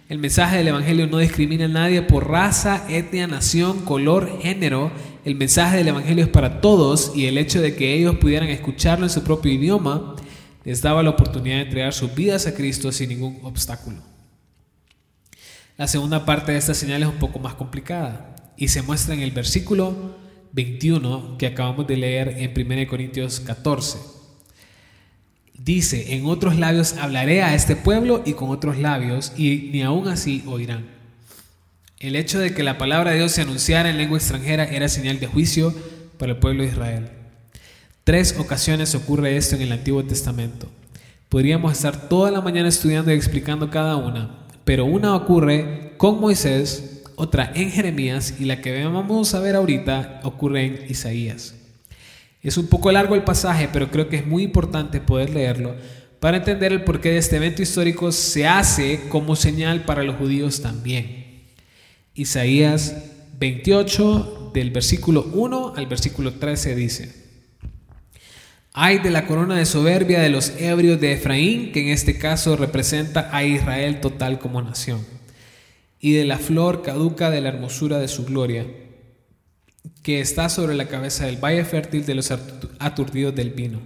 El 0.08 0.18
mensaje 0.18 0.56
del 0.56 0.70
Evangelio 0.70 1.06
no 1.06 1.18
discrimina 1.18 1.66
a 1.66 1.68
nadie 1.68 2.02
por 2.02 2.30
raza, 2.30 2.86
etnia, 2.88 3.28
nación, 3.28 3.80
color, 3.80 4.40
género. 4.42 4.90
El 5.26 5.36
mensaje 5.36 5.76
del 5.76 5.90
Evangelio 5.90 6.24
es 6.24 6.30
para 6.30 6.62
todos 6.62 7.12
y 7.14 7.26
el 7.26 7.38
hecho 7.38 7.62
de 7.62 7.76
que 7.76 7.94
ellos 7.94 8.16
pudieran 8.16 8.48
escucharlo 8.48 9.06
en 9.06 9.10
su 9.10 9.22
propio 9.22 9.52
idioma 9.52 10.16
les 10.64 10.82
daba 10.82 11.04
la 11.04 11.10
oportunidad 11.10 11.58
de 11.58 11.64
entregar 11.64 11.94
sus 11.94 12.16
vidas 12.16 12.48
a 12.48 12.56
Cristo 12.56 12.94
sin 12.94 13.10
ningún 13.10 13.40
obstáculo. 13.44 13.98
La 15.76 15.88
segunda 15.88 16.26
parte 16.26 16.54
de 16.54 16.58
esta 16.58 16.74
señal 16.74 17.04
es 17.04 17.10
un 17.10 17.20
poco 17.20 17.38
más 17.40 17.56
complicada 17.56 18.34
y 18.56 18.70
se 18.70 18.82
muestra 18.82 19.14
en 19.14 19.20
el 19.20 19.32
versículo 19.32 20.16
21 20.54 21.38
que 21.38 21.48
acabamos 21.48 21.86
de 21.86 21.98
leer 21.98 22.36
en 22.38 22.54
1 22.56 22.88
Corintios 22.88 23.42
14. 23.42 24.19
Dice, 25.64 26.16
en 26.16 26.26
otros 26.26 26.58
labios 26.58 26.94
hablaré 26.94 27.44
a 27.44 27.54
este 27.54 27.76
pueblo 27.76 28.24
y 28.26 28.34
con 28.34 28.50
otros 28.50 28.78
labios 28.78 29.34
y 29.38 29.70
ni 29.74 29.82
aún 29.82 30.08
así 30.08 30.42
oirán. 30.48 30.86
El 32.00 32.16
hecho 32.16 32.40
de 32.40 32.54
que 32.54 32.64
la 32.64 32.78
palabra 32.78 33.12
de 33.12 33.18
Dios 33.18 33.34
se 33.34 33.42
anunciara 33.42 33.90
en 33.90 33.98
lengua 33.98 34.18
extranjera 34.18 34.64
era 34.64 34.88
señal 34.88 35.20
de 35.20 35.28
juicio 35.28 35.76
para 36.18 36.32
el 36.32 36.38
pueblo 36.38 36.64
de 36.64 36.70
Israel. 36.70 37.10
Tres 38.06 38.38
ocasiones 38.40 38.96
ocurre 38.96 39.36
esto 39.36 39.56
en 39.56 39.64
el 39.64 39.74
Antiguo 39.74 40.04
Testamento. 40.06 40.68
Podríamos 41.28 41.74
estar 41.74 42.08
toda 42.08 42.32
la 42.32 42.42
mañana 42.42 42.70
estudiando 42.70 43.12
y 43.12 43.16
explicando 43.16 43.70
cada 43.70 43.98
una, 43.98 44.48
pero 44.64 44.86
una 44.86 45.14
ocurre 45.14 45.94
con 45.98 46.22
Moisés, 46.22 47.04
otra 47.18 47.52
en 47.54 47.70
Jeremías 47.70 48.36
y 48.40 48.46
la 48.46 48.62
que 48.62 48.86
vamos 48.86 49.36
a 49.36 49.42
ver 49.42 49.58
ahorita 49.58 50.22
ocurre 50.24 50.66
en 50.66 50.86
Isaías. 50.90 51.59
Es 52.42 52.58
un 52.58 52.68
poco 52.68 52.92
largo 52.92 53.16
el 53.16 53.24
pasaje, 53.24 53.70
pero 53.72 53.92
creo 53.92 54.08
que 54.10 54.18
es 54.18 54.26
muy 54.26 54.44
importante 54.44 55.02
poder 55.02 55.30
leerlo 55.32 55.76
para 56.20 56.38
entender 56.38 56.74
el 56.74 56.84
porqué 56.84 57.12
de 57.12 57.18
este 57.18 57.38
evento 57.38 57.62
histórico 57.62 58.12
se 58.12 58.46
hace 58.46 59.02
como 59.10 59.36
señal 59.36 59.86
para 59.86 60.04
los 60.04 60.18
judíos 60.18 60.62
también. 60.62 61.46
Isaías 62.14 62.96
28 63.40 64.52
del 64.54 64.72
versículo 64.72 65.30
1 65.34 65.76
al 65.78 65.88
versículo 65.88 66.34
13 66.34 66.76
dice, 66.76 67.30
hay 68.74 69.00
de 69.00 69.12
la 69.12 69.26
corona 69.26 69.58
de 69.58 69.66
soberbia 69.66 70.20
de 70.20 70.30
los 70.30 70.54
ebrios 70.60 71.00
de 71.00 71.14
Efraín, 71.14 71.72
que 71.72 71.82
en 71.82 71.90
este 71.90 72.18
caso 72.18 72.58
representa 72.58 73.30
a 73.36 73.44
Israel 73.44 74.02
total 74.02 74.40
como 74.40 74.62
nación, 74.62 75.06
y 76.02 76.14
de 76.14 76.26
la 76.26 76.38
flor 76.38 76.82
caduca 76.82 77.30
de 77.30 77.42
la 77.42 77.50
hermosura 77.50 77.98
de 78.00 78.08
su 78.08 78.26
gloria, 78.26 78.66
que 80.04 80.22
está 80.22 80.50
sobre 80.50 80.76
la 80.76 80.88
cabeza 80.88 81.26
del 81.26 81.44
valle 81.44 81.66
fértil 81.66 82.06
de 82.06 82.16
los 82.16 82.32
aturdidos 82.80 83.36
del 83.36 83.52
vino. 83.52 83.80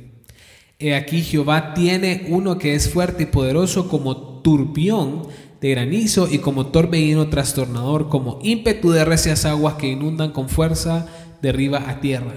He 0.80 0.96
aquí 0.96 1.22
Jehová 1.22 1.74
tiene 1.74 2.26
uno 2.30 2.58
que 2.58 2.76
es 2.76 2.90
fuerte 2.90 3.24
y 3.24 3.28
poderoso 3.28 3.88
como 3.88 4.42
turbión 4.42 5.28
de 5.62 5.70
granizo 5.70 6.28
y 6.30 6.40
como 6.40 6.68
torbellino 6.68 7.30
trastornador, 7.30 8.10
como 8.10 8.40
ímpetu 8.44 8.92
de 8.92 9.06
recias 9.06 9.46
aguas 9.46 9.76
que 9.76 9.88
inundan 9.88 10.32
con 10.32 10.50
fuerza 10.50 11.08
de 11.42 11.50
arriba 11.50 11.86
a 11.88 12.02
tierra. 12.02 12.34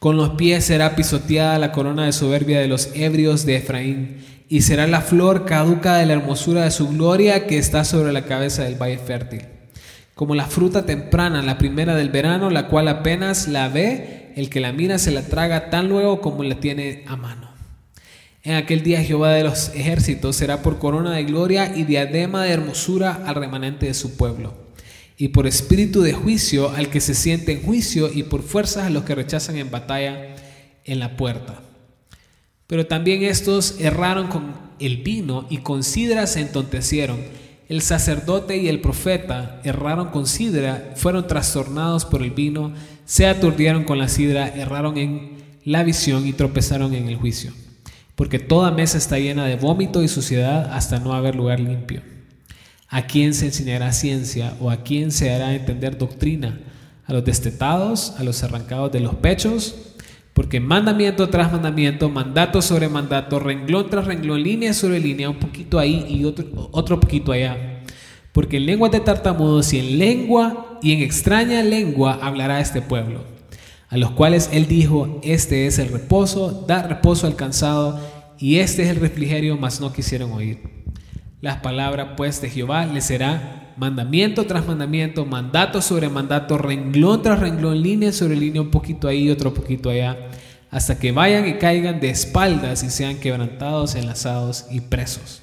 Con 0.00 0.16
los 0.16 0.30
pies 0.30 0.64
será 0.64 0.96
pisoteada 0.96 1.58
la 1.58 1.72
corona 1.72 2.06
de 2.06 2.12
soberbia 2.12 2.58
de 2.58 2.68
los 2.68 2.90
ebrios 2.94 3.46
de 3.46 3.56
Efraín, 3.56 4.16
y 4.48 4.62
será 4.62 4.88
la 4.88 5.00
flor 5.00 5.44
caduca 5.44 5.96
de 5.96 6.06
la 6.06 6.14
hermosura 6.14 6.64
de 6.64 6.72
su 6.72 6.88
gloria 6.88 7.46
que 7.46 7.58
está 7.58 7.84
sobre 7.84 8.12
la 8.12 8.24
cabeza 8.24 8.64
del 8.64 8.74
valle 8.74 8.98
fértil. 8.98 9.42
Como 10.20 10.34
la 10.34 10.44
fruta 10.44 10.84
temprana, 10.84 11.40
la 11.40 11.56
primera 11.56 11.94
del 11.96 12.10
verano, 12.10 12.50
la 12.50 12.68
cual 12.68 12.88
apenas 12.88 13.48
la 13.48 13.70
ve, 13.70 14.34
el 14.36 14.50
que 14.50 14.60
la 14.60 14.70
mira 14.70 14.98
se 14.98 15.12
la 15.12 15.22
traga 15.22 15.70
tan 15.70 15.88
luego 15.88 16.20
como 16.20 16.44
la 16.44 16.60
tiene 16.60 17.04
a 17.06 17.16
mano. 17.16 17.50
En 18.42 18.56
aquel 18.56 18.82
día 18.82 19.02
Jehová 19.02 19.32
de 19.32 19.44
los 19.44 19.70
ejércitos 19.74 20.36
será 20.36 20.60
por 20.60 20.78
corona 20.78 21.12
de 21.12 21.24
gloria 21.24 21.74
y 21.74 21.84
diadema 21.84 22.44
de 22.44 22.50
hermosura 22.50 23.22
al 23.24 23.34
remanente 23.34 23.86
de 23.86 23.94
su 23.94 24.18
pueblo 24.18 24.52
y 25.16 25.28
por 25.28 25.46
espíritu 25.46 26.02
de 26.02 26.12
juicio 26.12 26.68
al 26.68 26.90
que 26.90 27.00
se 27.00 27.14
siente 27.14 27.52
en 27.52 27.62
juicio 27.62 28.10
y 28.12 28.24
por 28.24 28.42
fuerzas 28.42 28.84
a 28.84 28.90
los 28.90 29.04
que 29.04 29.14
rechazan 29.14 29.56
en 29.56 29.70
batalla 29.70 30.36
en 30.84 30.98
la 30.98 31.16
puerta. 31.16 31.62
Pero 32.66 32.86
también 32.86 33.22
estos 33.22 33.80
erraron 33.80 34.28
con 34.28 34.52
el 34.80 34.98
vino 34.98 35.46
y 35.48 35.60
con 35.60 35.82
sidra 35.82 36.26
se 36.26 36.40
entontecieron. 36.40 37.39
El 37.70 37.82
sacerdote 37.82 38.56
y 38.56 38.66
el 38.66 38.80
profeta 38.80 39.60
erraron 39.62 40.08
con 40.08 40.26
sidra, 40.26 40.90
fueron 40.96 41.28
trastornados 41.28 42.04
por 42.04 42.20
el 42.20 42.32
vino, 42.32 42.72
se 43.04 43.28
aturdieron 43.28 43.84
con 43.84 43.96
la 43.96 44.08
sidra, 44.08 44.48
erraron 44.48 44.98
en 44.98 45.36
la 45.62 45.84
visión 45.84 46.26
y 46.26 46.32
tropezaron 46.32 46.94
en 46.94 47.06
el 47.06 47.14
juicio. 47.14 47.52
Porque 48.16 48.40
toda 48.40 48.72
mesa 48.72 48.98
está 48.98 49.20
llena 49.20 49.44
de 49.44 49.54
vómito 49.54 50.02
y 50.02 50.08
suciedad 50.08 50.72
hasta 50.72 50.98
no 50.98 51.12
haber 51.12 51.36
lugar 51.36 51.60
limpio. 51.60 52.02
¿A 52.88 53.02
quién 53.06 53.34
se 53.34 53.46
enseñará 53.46 53.92
ciencia 53.92 54.56
o 54.58 54.68
a 54.68 54.82
quién 54.82 55.12
se 55.12 55.32
hará 55.32 55.54
entender 55.54 55.96
doctrina? 55.96 56.58
¿A 57.06 57.12
los 57.12 57.24
destetados? 57.24 58.14
¿A 58.18 58.24
los 58.24 58.42
arrancados 58.42 58.90
de 58.90 58.98
los 58.98 59.14
pechos? 59.14 59.89
Porque 60.34 60.60
mandamiento 60.60 61.28
tras 61.28 61.52
mandamiento, 61.52 62.08
mandato 62.08 62.62
sobre 62.62 62.88
mandato, 62.88 63.38
renglón 63.38 63.90
tras 63.90 64.06
renglón, 64.06 64.42
línea 64.42 64.72
sobre 64.72 65.00
línea, 65.00 65.28
un 65.28 65.38
poquito 65.38 65.78
ahí 65.78 66.06
y 66.08 66.24
otro, 66.24 66.46
otro 66.72 67.00
poquito 67.00 67.32
allá. 67.32 67.82
Porque 68.32 68.58
en 68.58 68.66
lengua 68.66 68.88
de 68.88 69.00
tartamudos 69.00 69.72
y 69.72 69.80
en 69.80 69.98
lengua 69.98 70.78
y 70.82 70.92
en 70.92 71.00
extraña 71.00 71.62
lengua 71.62 72.18
hablará 72.22 72.60
este 72.60 72.80
pueblo, 72.80 73.24
a 73.88 73.96
los 73.96 74.12
cuales 74.12 74.50
él 74.52 74.66
dijo, 74.66 75.20
este 75.24 75.66
es 75.66 75.78
el 75.78 75.88
reposo, 75.88 76.64
da 76.66 76.82
reposo 76.84 77.26
al 77.26 77.34
cansado, 77.34 78.00
y 78.38 78.56
este 78.58 78.84
es 78.84 78.88
el 78.88 78.96
refrigerio, 78.96 79.58
mas 79.58 79.80
no 79.80 79.92
quisieron 79.92 80.32
oír. 80.32 80.79
Las 81.40 81.56
palabras 81.56 82.08
pues 82.18 82.42
de 82.42 82.50
Jehová 82.50 82.84
les 82.84 83.04
será 83.04 83.72
mandamiento 83.78 84.44
tras 84.44 84.66
mandamiento, 84.66 85.24
mandato 85.24 85.80
sobre 85.80 86.10
mandato, 86.10 86.58
renglón 86.58 87.22
tras 87.22 87.40
renglón, 87.40 87.82
línea 87.82 88.12
sobre 88.12 88.36
línea, 88.36 88.60
un 88.60 88.70
poquito 88.70 89.08
ahí 89.08 89.30
otro 89.30 89.54
poquito 89.54 89.88
allá, 89.88 90.18
hasta 90.70 90.98
que 90.98 91.12
vayan 91.12 91.48
y 91.48 91.54
caigan 91.54 91.98
de 91.98 92.10
espaldas 92.10 92.82
y 92.82 92.90
sean 92.90 93.16
quebrantados, 93.16 93.94
enlazados 93.94 94.66
y 94.70 94.80
presos. 94.80 95.40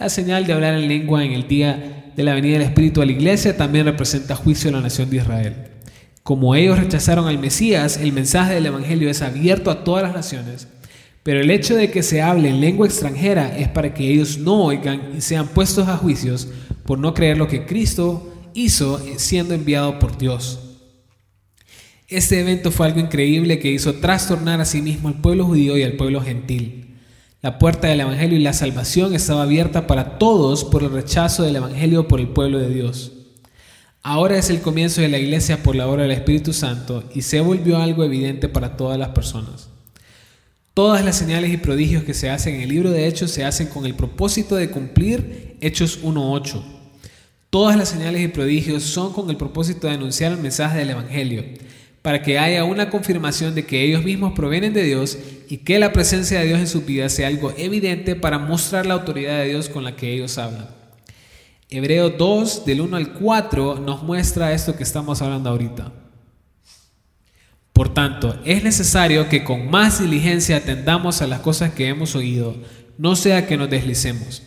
La 0.00 0.08
señal 0.08 0.46
de 0.46 0.52
hablar 0.52 0.74
en 0.74 0.88
lengua 0.88 1.24
en 1.24 1.32
el 1.32 1.46
día 1.46 2.12
de 2.16 2.22
la 2.24 2.34
venida 2.34 2.54
del 2.54 2.66
Espíritu 2.66 3.00
a 3.00 3.06
la 3.06 3.12
iglesia 3.12 3.56
también 3.56 3.86
representa 3.86 4.34
juicio 4.34 4.70
a 4.70 4.72
la 4.72 4.80
nación 4.80 5.10
de 5.10 5.18
Israel. 5.18 5.54
Como 6.24 6.56
ellos 6.56 6.76
rechazaron 6.76 7.28
al 7.28 7.38
Mesías, 7.38 7.98
el 7.98 8.12
mensaje 8.12 8.54
del 8.54 8.66
Evangelio 8.66 9.08
es 9.08 9.22
abierto 9.22 9.70
a 9.70 9.84
todas 9.84 10.02
las 10.02 10.12
naciones 10.12 10.66
pero 11.28 11.42
el 11.42 11.50
hecho 11.50 11.76
de 11.76 11.90
que 11.90 12.02
se 12.02 12.22
hable 12.22 12.48
en 12.48 12.58
lengua 12.58 12.86
extranjera 12.86 13.54
es 13.54 13.68
para 13.68 13.92
que 13.92 14.10
ellos 14.10 14.38
no 14.38 14.64
oigan 14.64 15.12
y 15.14 15.20
sean 15.20 15.46
puestos 15.48 15.86
a 15.86 15.98
juicios 15.98 16.48
por 16.86 16.98
no 16.98 17.12
creer 17.12 17.36
lo 17.36 17.48
que 17.48 17.66
Cristo 17.66 18.32
hizo 18.54 18.98
siendo 19.18 19.52
enviado 19.52 19.98
por 19.98 20.16
Dios. 20.16 20.58
Este 22.08 22.40
evento 22.40 22.70
fue 22.70 22.86
algo 22.86 23.00
increíble 23.00 23.58
que 23.58 23.70
hizo 23.70 23.96
trastornar 23.96 24.62
a 24.62 24.64
sí 24.64 24.80
mismo 24.80 25.08
al 25.08 25.20
pueblo 25.20 25.44
judío 25.44 25.76
y 25.76 25.82
al 25.82 25.98
pueblo 25.98 26.22
gentil. 26.22 26.96
La 27.42 27.58
puerta 27.58 27.88
del 27.88 28.00
Evangelio 28.00 28.38
y 28.38 28.42
la 28.42 28.54
salvación 28.54 29.14
estaba 29.14 29.42
abierta 29.42 29.86
para 29.86 30.16
todos 30.16 30.64
por 30.64 30.82
el 30.82 30.92
rechazo 30.92 31.42
del 31.42 31.56
Evangelio 31.56 32.08
por 32.08 32.20
el 32.20 32.28
pueblo 32.28 32.58
de 32.58 32.70
Dios. 32.70 33.12
Ahora 34.02 34.38
es 34.38 34.48
el 34.48 34.62
comienzo 34.62 35.02
de 35.02 35.08
la 35.08 35.18
iglesia 35.18 35.62
por 35.62 35.76
la 35.76 35.88
obra 35.88 36.04
del 36.04 36.12
Espíritu 36.12 36.54
Santo 36.54 37.04
y 37.14 37.20
se 37.20 37.42
volvió 37.42 37.76
algo 37.76 38.02
evidente 38.02 38.48
para 38.48 38.78
todas 38.78 38.98
las 38.98 39.10
personas. 39.10 39.68
Todas 40.78 41.04
las 41.04 41.18
señales 41.18 41.52
y 41.52 41.56
prodigios 41.56 42.04
que 42.04 42.14
se 42.14 42.30
hacen 42.30 42.54
en 42.54 42.60
el 42.60 42.68
libro 42.68 42.92
de 42.92 43.08
Hechos 43.08 43.32
se 43.32 43.44
hacen 43.44 43.66
con 43.66 43.84
el 43.84 43.96
propósito 43.96 44.54
de 44.54 44.70
cumplir 44.70 45.56
Hechos 45.60 46.04
1.8. 46.04 46.62
Todas 47.50 47.76
las 47.76 47.88
señales 47.88 48.22
y 48.22 48.28
prodigios 48.28 48.84
son 48.84 49.12
con 49.12 49.28
el 49.28 49.36
propósito 49.36 49.88
de 49.88 49.94
anunciar 49.94 50.30
el 50.30 50.38
mensaje 50.38 50.78
del 50.78 50.90
Evangelio, 50.90 51.44
para 52.00 52.22
que 52.22 52.38
haya 52.38 52.62
una 52.62 52.90
confirmación 52.90 53.56
de 53.56 53.66
que 53.66 53.82
ellos 53.82 54.04
mismos 54.04 54.34
provienen 54.34 54.72
de 54.72 54.84
Dios 54.84 55.18
y 55.48 55.56
que 55.56 55.80
la 55.80 55.92
presencia 55.92 56.38
de 56.38 56.46
Dios 56.46 56.60
en 56.60 56.68
su 56.68 56.82
vida 56.82 57.08
sea 57.08 57.26
algo 57.26 57.52
evidente 57.56 58.14
para 58.14 58.38
mostrar 58.38 58.86
la 58.86 58.94
autoridad 58.94 59.40
de 59.40 59.48
Dios 59.48 59.68
con 59.68 59.82
la 59.82 59.96
que 59.96 60.14
ellos 60.14 60.38
hablan. 60.38 60.68
Hebreo 61.70 62.10
2, 62.10 62.64
del 62.66 62.82
1 62.82 62.96
al 62.96 63.14
4, 63.14 63.80
nos 63.80 64.04
muestra 64.04 64.52
esto 64.52 64.76
que 64.76 64.84
estamos 64.84 65.20
hablando 65.22 65.50
ahorita. 65.50 65.90
Por 67.78 67.94
tanto, 67.94 68.36
es 68.44 68.64
necesario 68.64 69.28
que 69.28 69.44
con 69.44 69.70
más 69.70 70.00
diligencia 70.00 70.56
atendamos 70.56 71.22
a 71.22 71.28
las 71.28 71.38
cosas 71.38 71.72
que 71.72 71.86
hemos 71.86 72.16
oído, 72.16 72.56
no 72.96 73.14
sea 73.14 73.46
que 73.46 73.56
nos 73.56 73.70
deslicemos. 73.70 74.42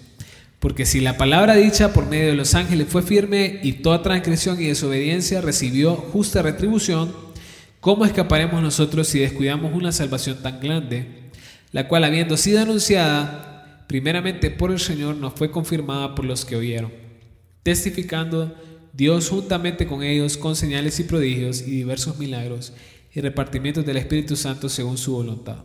Porque 0.60 0.86
si 0.86 1.00
la 1.00 1.16
palabra 1.16 1.56
dicha 1.56 1.94
por 1.94 2.08
medio 2.08 2.28
de 2.28 2.36
los 2.36 2.56
ángeles 2.56 2.88
fue 2.90 3.04
firme 3.04 3.62
y 3.64 3.72
toda 3.72 4.04
transgresión 4.04 4.62
y 4.62 4.66
desobediencia 4.66 5.40
recibió 5.40 5.96
justa 5.96 6.42
retribución, 6.42 7.16
¿cómo 7.80 8.04
escaparemos 8.04 8.62
nosotros 8.62 9.08
si 9.08 9.20
descuidamos 9.20 9.74
una 9.74 9.94
salvación 9.94 10.44
tan 10.44 10.60
grande, 10.60 11.32
la 11.72 11.88
cual 11.88 12.04
habiendo 12.04 12.36
sido 12.36 12.60
anunciada 12.60 13.86
primeramente 13.88 14.52
por 14.52 14.72
el 14.72 14.80
Señor 14.82 15.16
nos 15.16 15.36
fue 15.36 15.52
confirmada 15.52 16.16
por 16.16 16.26
los 16.26 16.44
que 16.44 16.58
oyeron? 16.58 16.92
testificando 17.64 18.54
Dios 18.92 19.30
juntamente 19.30 19.88
con 19.88 20.04
ellos 20.04 20.36
con 20.36 20.58
señales 20.58 21.00
y 21.00 21.04
prodigios 21.04 21.62
y 21.62 21.72
diversos 21.72 22.18
milagros 22.20 22.74
y 23.14 23.22
repartimientos 23.22 23.86
del 23.86 23.98
Espíritu 23.98 24.36
Santo 24.36 24.70
según 24.70 24.98
su 24.98 25.14
voluntad. 25.14 25.58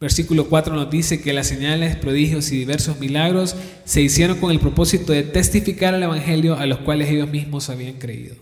Versículo 0.00 0.48
4 0.48 0.74
nos 0.74 0.90
dice 0.90 1.20
que 1.20 1.32
las 1.32 1.46
señales, 1.46 1.94
prodigios 1.94 2.50
y 2.50 2.58
diversos 2.58 2.98
milagros 2.98 3.54
se 3.84 4.02
hicieron 4.02 4.38
con 4.38 4.50
el 4.50 4.58
propósito 4.58 5.12
de 5.12 5.22
testificar 5.22 5.94
el 5.94 6.02
Evangelio 6.02 6.56
a 6.56 6.66
los 6.66 6.78
cuales 6.78 7.08
ellos 7.08 7.28
mismos 7.28 7.70
habían 7.70 8.00
creído. 8.00 8.34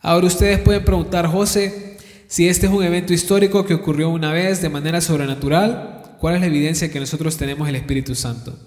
Ahora 0.00 0.26
ustedes 0.26 0.58
pueden 0.60 0.84
preguntar, 0.84 1.26
José, 1.26 1.96
si 2.26 2.46
este 2.46 2.66
es 2.66 2.72
un 2.72 2.84
evento 2.84 3.14
histórico 3.14 3.64
que 3.64 3.72
ocurrió 3.72 4.10
una 4.10 4.30
vez 4.30 4.60
de 4.60 4.68
manera 4.68 5.00
sobrenatural, 5.00 6.16
¿cuál 6.20 6.34
es 6.34 6.40
la 6.42 6.46
evidencia 6.48 6.90
que 6.90 7.00
nosotros 7.00 7.38
tenemos 7.38 7.66
el 7.66 7.76
Espíritu 7.76 8.14
Santo? 8.14 8.58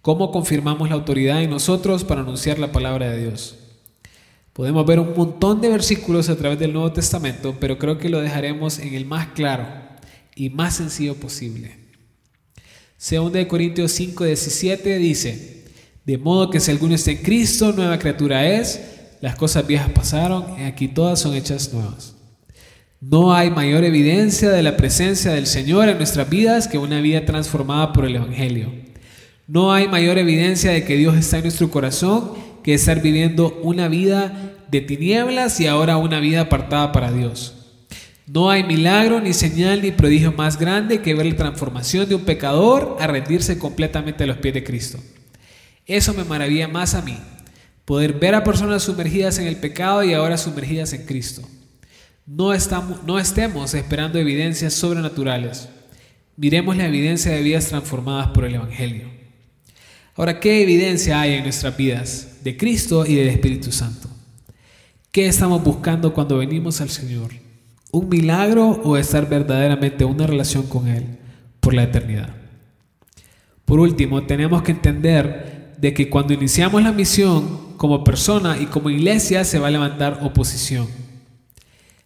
¿Cómo 0.00 0.32
confirmamos 0.32 0.88
la 0.88 0.94
autoridad 0.94 1.42
en 1.42 1.50
nosotros 1.50 2.04
para 2.04 2.22
anunciar 2.22 2.58
la 2.58 2.72
palabra 2.72 3.10
de 3.10 3.22
Dios? 3.22 3.65
Podemos 4.56 4.86
ver 4.86 5.00
un 5.00 5.12
montón 5.14 5.60
de 5.60 5.68
versículos 5.68 6.30
a 6.30 6.36
través 6.36 6.58
del 6.58 6.72
Nuevo 6.72 6.90
Testamento, 6.90 7.54
pero 7.60 7.78
creo 7.78 7.98
que 7.98 8.08
lo 8.08 8.22
dejaremos 8.22 8.78
en 8.78 8.94
el 8.94 9.04
más 9.04 9.26
claro 9.34 9.66
y 10.34 10.48
más 10.48 10.76
sencillo 10.76 11.14
posible. 11.14 11.76
Segunda 12.96 13.38
de 13.38 13.48
Corintios 13.48 13.92
5, 13.92 14.24
17 14.24 14.96
dice, 14.96 15.64
de 16.06 16.16
modo 16.16 16.48
que 16.48 16.60
si 16.60 16.70
alguno 16.70 16.94
está 16.94 17.10
en 17.10 17.18
Cristo, 17.18 17.70
nueva 17.72 17.98
criatura 17.98 18.48
es, 18.48 18.80
las 19.20 19.36
cosas 19.36 19.66
viejas 19.66 19.90
pasaron 19.90 20.46
y 20.58 20.62
aquí 20.62 20.88
todas 20.88 21.20
son 21.20 21.34
hechas 21.34 21.74
nuevas. 21.74 22.14
No 22.98 23.34
hay 23.34 23.50
mayor 23.50 23.84
evidencia 23.84 24.48
de 24.48 24.62
la 24.62 24.78
presencia 24.78 25.32
del 25.32 25.46
Señor 25.46 25.90
en 25.90 25.98
nuestras 25.98 26.30
vidas 26.30 26.66
que 26.66 26.78
una 26.78 27.02
vida 27.02 27.26
transformada 27.26 27.92
por 27.92 28.06
el 28.06 28.16
Evangelio. 28.16 28.72
No 29.46 29.74
hay 29.74 29.86
mayor 29.86 30.16
evidencia 30.16 30.70
de 30.70 30.82
que 30.82 30.96
Dios 30.96 31.14
está 31.14 31.36
en 31.36 31.42
nuestro 31.42 31.70
corazón 31.70 32.45
que 32.66 32.74
estar 32.74 33.00
viviendo 33.00 33.60
una 33.62 33.86
vida 33.86 34.56
de 34.68 34.80
tinieblas 34.80 35.60
y 35.60 35.68
ahora 35.68 35.98
una 35.98 36.18
vida 36.18 36.40
apartada 36.40 36.90
para 36.90 37.12
Dios. 37.12 37.54
No 38.26 38.50
hay 38.50 38.64
milagro, 38.64 39.20
ni 39.20 39.34
señal, 39.34 39.82
ni 39.82 39.92
prodigio 39.92 40.32
más 40.32 40.58
grande 40.58 41.00
que 41.00 41.14
ver 41.14 41.26
la 41.26 41.36
transformación 41.36 42.08
de 42.08 42.16
un 42.16 42.24
pecador 42.24 42.96
a 42.98 43.06
rendirse 43.06 43.56
completamente 43.56 44.24
a 44.24 44.26
los 44.26 44.38
pies 44.38 44.54
de 44.54 44.64
Cristo. 44.64 44.98
Eso 45.86 46.12
me 46.12 46.24
maravilla 46.24 46.66
más 46.66 46.96
a 46.96 47.02
mí, 47.02 47.16
poder 47.84 48.14
ver 48.14 48.34
a 48.34 48.42
personas 48.42 48.82
sumergidas 48.82 49.38
en 49.38 49.46
el 49.46 49.58
pecado 49.58 50.02
y 50.02 50.12
ahora 50.12 50.36
sumergidas 50.36 50.92
en 50.92 51.06
Cristo. 51.06 51.42
No, 52.26 52.52
estamos, 52.52 52.98
estemos 53.22 53.74
esperando 53.74 54.18
evidencias 54.18 54.74
sobrenaturales. 54.74 55.68
Miremos 56.36 56.76
la 56.76 56.88
evidencia 56.88 57.30
de 57.30 57.42
vidas 57.42 57.68
transformadas 57.68 58.30
por 58.30 58.44
el 58.44 58.56
Evangelio. 58.56 59.08
Ahora, 60.16 60.40
¿qué 60.40 60.62
evidencia 60.62 61.20
hay 61.20 61.34
en 61.34 61.44
nuestras 61.44 61.76
vidas 61.76 62.32
de 62.46 62.56
Cristo 62.56 63.04
y 63.04 63.16
del 63.16 63.26
Espíritu 63.26 63.72
Santo? 63.72 64.08
¿Qué 65.10 65.26
estamos 65.26 65.64
buscando 65.64 66.14
cuando 66.14 66.38
venimos 66.38 66.80
al 66.80 66.90
Señor? 66.90 67.32
¿Un 67.90 68.08
milagro 68.08 68.68
o 68.84 68.96
estar 68.96 69.28
verdaderamente 69.28 70.04
en 70.04 70.10
una 70.10 70.28
relación 70.28 70.62
con 70.68 70.86
Él 70.86 71.18
por 71.58 71.74
la 71.74 71.82
eternidad? 71.82 72.28
Por 73.64 73.80
último, 73.80 74.22
tenemos 74.26 74.62
que 74.62 74.70
entender 74.70 75.74
de 75.76 75.92
que 75.92 76.08
cuando 76.08 76.34
iniciamos 76.34 76.84
la 76.84 76.92
misión 76.92 77.74
como 77.76 78.04
persona 78.04 78.58
y 78.60 78.66
como 78.66 78.90
iglesia 78.90 79.42
se 79.42 79.58
va 79.58 79.66
a 79.66 79.72
levantar 79.72 80.20
oposición. 80.22 80.86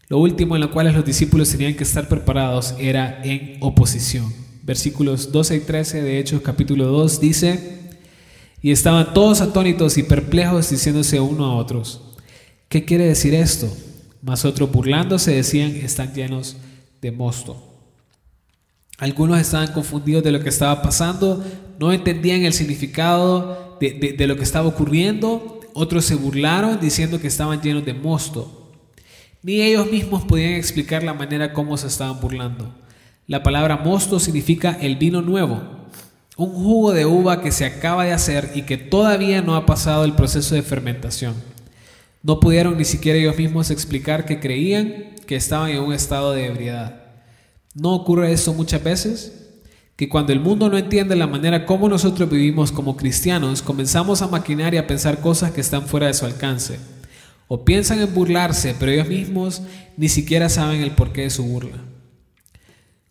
Lo 0.08 0.16
último 0.16 0.54
en 0.54 0.62
lo 0.62 0.70
cual 0.70 0.90
los 0.90 1.04
discípulos 1.04 1.50
tenían 1.50 1.74
que 1.74 1.84
estar 1.84 2.08
preparados 2.08 2.74
era 2.78 3.20
en 3.24 3.58
oposición. 3.60 4.32
Versículos 4.62 5.32
12 5.32 5.56
y 5.56 5.60
13 5.60 6.02
de 6.02 6.18
Hechos 6.18 6.40
capítulo 6.40 6.86
2 6.86 7.20
dice, 7.20 7.79
y 8.62 8.70
estaban 8.70 9.14
todos 9.14 9.40
atónitos 9.40 9.96
y 9.98 10.02
perplejos 10.02 10.70
diciéndose 10.70 11.20
uno 11.20 11.46
a 11.46 11.56
otros, 11.56 12.00
¿qué 12.68 12.84
quiere 12.84 13.06
decir 13.06 13.34
esto? 13.34 13.68
Mas 14.22 14.44
otros 14.44 14.70
burlándose 14.70 15.34
decían, 15.34 15.70
están 15.76 16.12
llenos 16.12 16.56
de 17.00 17.10
mosto. 17.10 17.66
Algunos 18.98 19.40
estaban 19.40 19.72
confundidos 19.72 20.22
de 20.22 20.32
lo 20.32 20.40
que 20.40 20.50
estaba 20.50 20.82
pasando, 20.82 21.42
no 21.78 21.90
entendían 21.90 22.42
el 22.42 22.52
significado 22.52 23.78
de, 23.80 24.14
de 24.16 24.26
lo 24.26 24.36
que 24.36 24.42
estaba 24.42 24.68
ocurriendo, 24.68 25.60
otros 25.72 26.04
se 26.04 26.16
burlaron 26.16 26.78
diciendo 26.80 27.18
que 27.18 27.28
estaban 27.28 27.62
llenos 27.62 27.86
de 27.86 27.94
mosto. 27.94 28.72
Ni 29.42 29.62
ellos 29.62 29.90
mismos 29.90 30.24
podían 30.24 30.52
explicar 30.52 31.02
la 31.02 31.14
manera 31.14 31.54
como 31.54 31.78
se 31.78 31.86
estaban 31.86 32.20
burlando. 32.20 32.74
La 33.26 33.42
palabra 33.42 33.78
mosto 33.78 34.20
significa 34.20 34.76
el 34.82 34.96
vino 34.96 35.22
nuevo, 35.22 35.79
un 36.40 36.54
jugo 36.54 36.94
de 36.94 37.04
uva 37.04 37.42
que 37.42 37.52
se 37.52 37.66
acaba 37.66 38.04
de 38.04 38.12
hacer 38.12 38.52
y 38.54 38.62
que 38.62 38.78
todavía 38.78 39.42
no 39.42 39.56
ha 39.56 39.66
pasado 39.66 40.04
el 40.04 40.14
proceso 40.14 40.54
de 40.54 40.62
fermentación. 40.62 41.34
No 42.22 42.40
pudieron 42.40 42.78
ni 42.78 42.86
siquiera 42.86 43.18
ellos 43.18 43.36
mismos 43.36 43.70
explicar 43.70 44.24
que 44.24 44.40
creían 44.40 45.16
que 45.26 45.36
estaban 45.36 45.70
en 45.70 45.82
un 45.82 45.92
estado 45.92 46.32
de 46.32 46.46
ebriedad. 46.46 47.02
¿No 47.74 47.92
ocurre 47.92 48.32
eso 48.32 48.54
muchas 48.54 48.82
veces? 48.82 49.50
Que 49.96 50.08
cuando 50.08 50.32
el 50.32 50.40
mundo 50.40 50.70
no 50.70 50.78
entiende 50.78 51.14
la 51.14 51.26
manera 51.26 51.66
como 51.66 51.90
nosotros 51.90 52.30
vivimos 52.30 52.72
como 52.72 52.96
cristianos, 52.96 53.60
comenzamos 53.60 54.22
a 54.22 54.28
maquinar 54.28 54.72
y 54.72 54.78
a 54.78 54.86
pensar 54.86 55.20
cosas 55.20 55.50
que 55.50 55.60
están 55.60 55.86
fuera 55.86 56.06
de 56.06 56.14
su 56.14 56.24
alcance. 56.24 56.80
O 57.48 57.66
piensan 57.66 58.00
en 58.00 58.14
burlarse, 58.14 58.74
pero 58.80 58.92
ellos 58.92 59.08
mismos 59.08 59.60
ni 59.98 60.08
siquiera 60.08 60.48
saben 60.48 60.80
el 60.80 60.92
porqué 60.92 61.22
de 61.22 61.30
su 61.30 61.44
burla. 61.44 61.89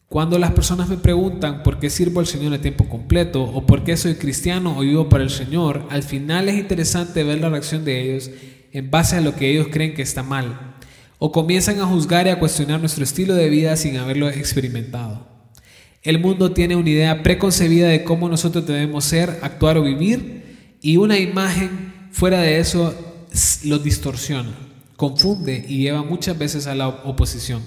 Cuando 0.09 0.39
las 0.39 0.53
personas 0.53 0.89
me 0.89 0.97
preguntan 0.97 1.61
por 1.61 1.79
qué 1.79 1.91
sirvo 1.91 2.19
al 2.19 2.25
Señor 2.25 2.51
a 2.55 2.61
tiempo 2.61 2.89
completo 2.89 3.43
o 3.43 3.67
por 3.67 3.83
qué 3.83 3.95
soy 3.95 4.15
cristiano 4.15 4.75
o 4.75 4.81
vivo 4.81 5.07
para 5.07 5.23
el 5.23 5.29
Señor, 5.29 5.85
al 5.91 6.01
final 6.01 6.49
es 6.49 6.57
interesante 6.57 7.23
ver 7.23 7.39
la 7.39 7.49
reacción 7.49 7.85
de 7.85 8.01
ellos 8.01 8.31
en 8.71 8.89
base 8.89 9.17
a 9.17 9.21
lo 9.21 9.35
que 9.35 9.51
ellos 9.51 9.67
creen 9.69 9.93
que 9.93 10.01
está 10.01 10.23
mal. 10.23 10.77
O 11.19 11.31
comienzan 11.31 11.79
a 11.79 11.85
juzgar 11.85 12.25
y 12.25 12.31
a 12.31 12.39
cuestionar 12.39 12.79
nuestro 12.79 13.03
estilo 13.03 13.35
de 13.35 13.49
vida 13.49 13.75
sin 13.75 13.97
haberlo 13.97 14.27
experimentado. 14.29 15.27
El 16.01 16.17
mundo 16.17 16.53
tiene 16.53 16.75
una 16.75 16.89
idea 16.89 17.21
preconcebida 17.21 17.87
de 17.89 18.03
cómo 18.03 18.29
nosotros 18.29 18.65
debemos 18.65 19.05
ser, 19.05 19.37
actuar 19.43 19.77
o 19.77 19.83
vivir 19.83 20.77
y 20.81 20.97
una 20.97 21.19
imagen 21.19 21.93
fuera 22.11 22.41
de 22.41 22.57
eso 22.57 22.95
lo 23.63 23.77
distorsiona, 23.77 24.57
confunde 24.95 25.63
y 25.69 25.83
lleva 25.83 26.01
muchas 26.01 26.35
veces 26.35 26.65
a 26.65 26.73
la 26.73 26.87
oposición. 26.87 27.61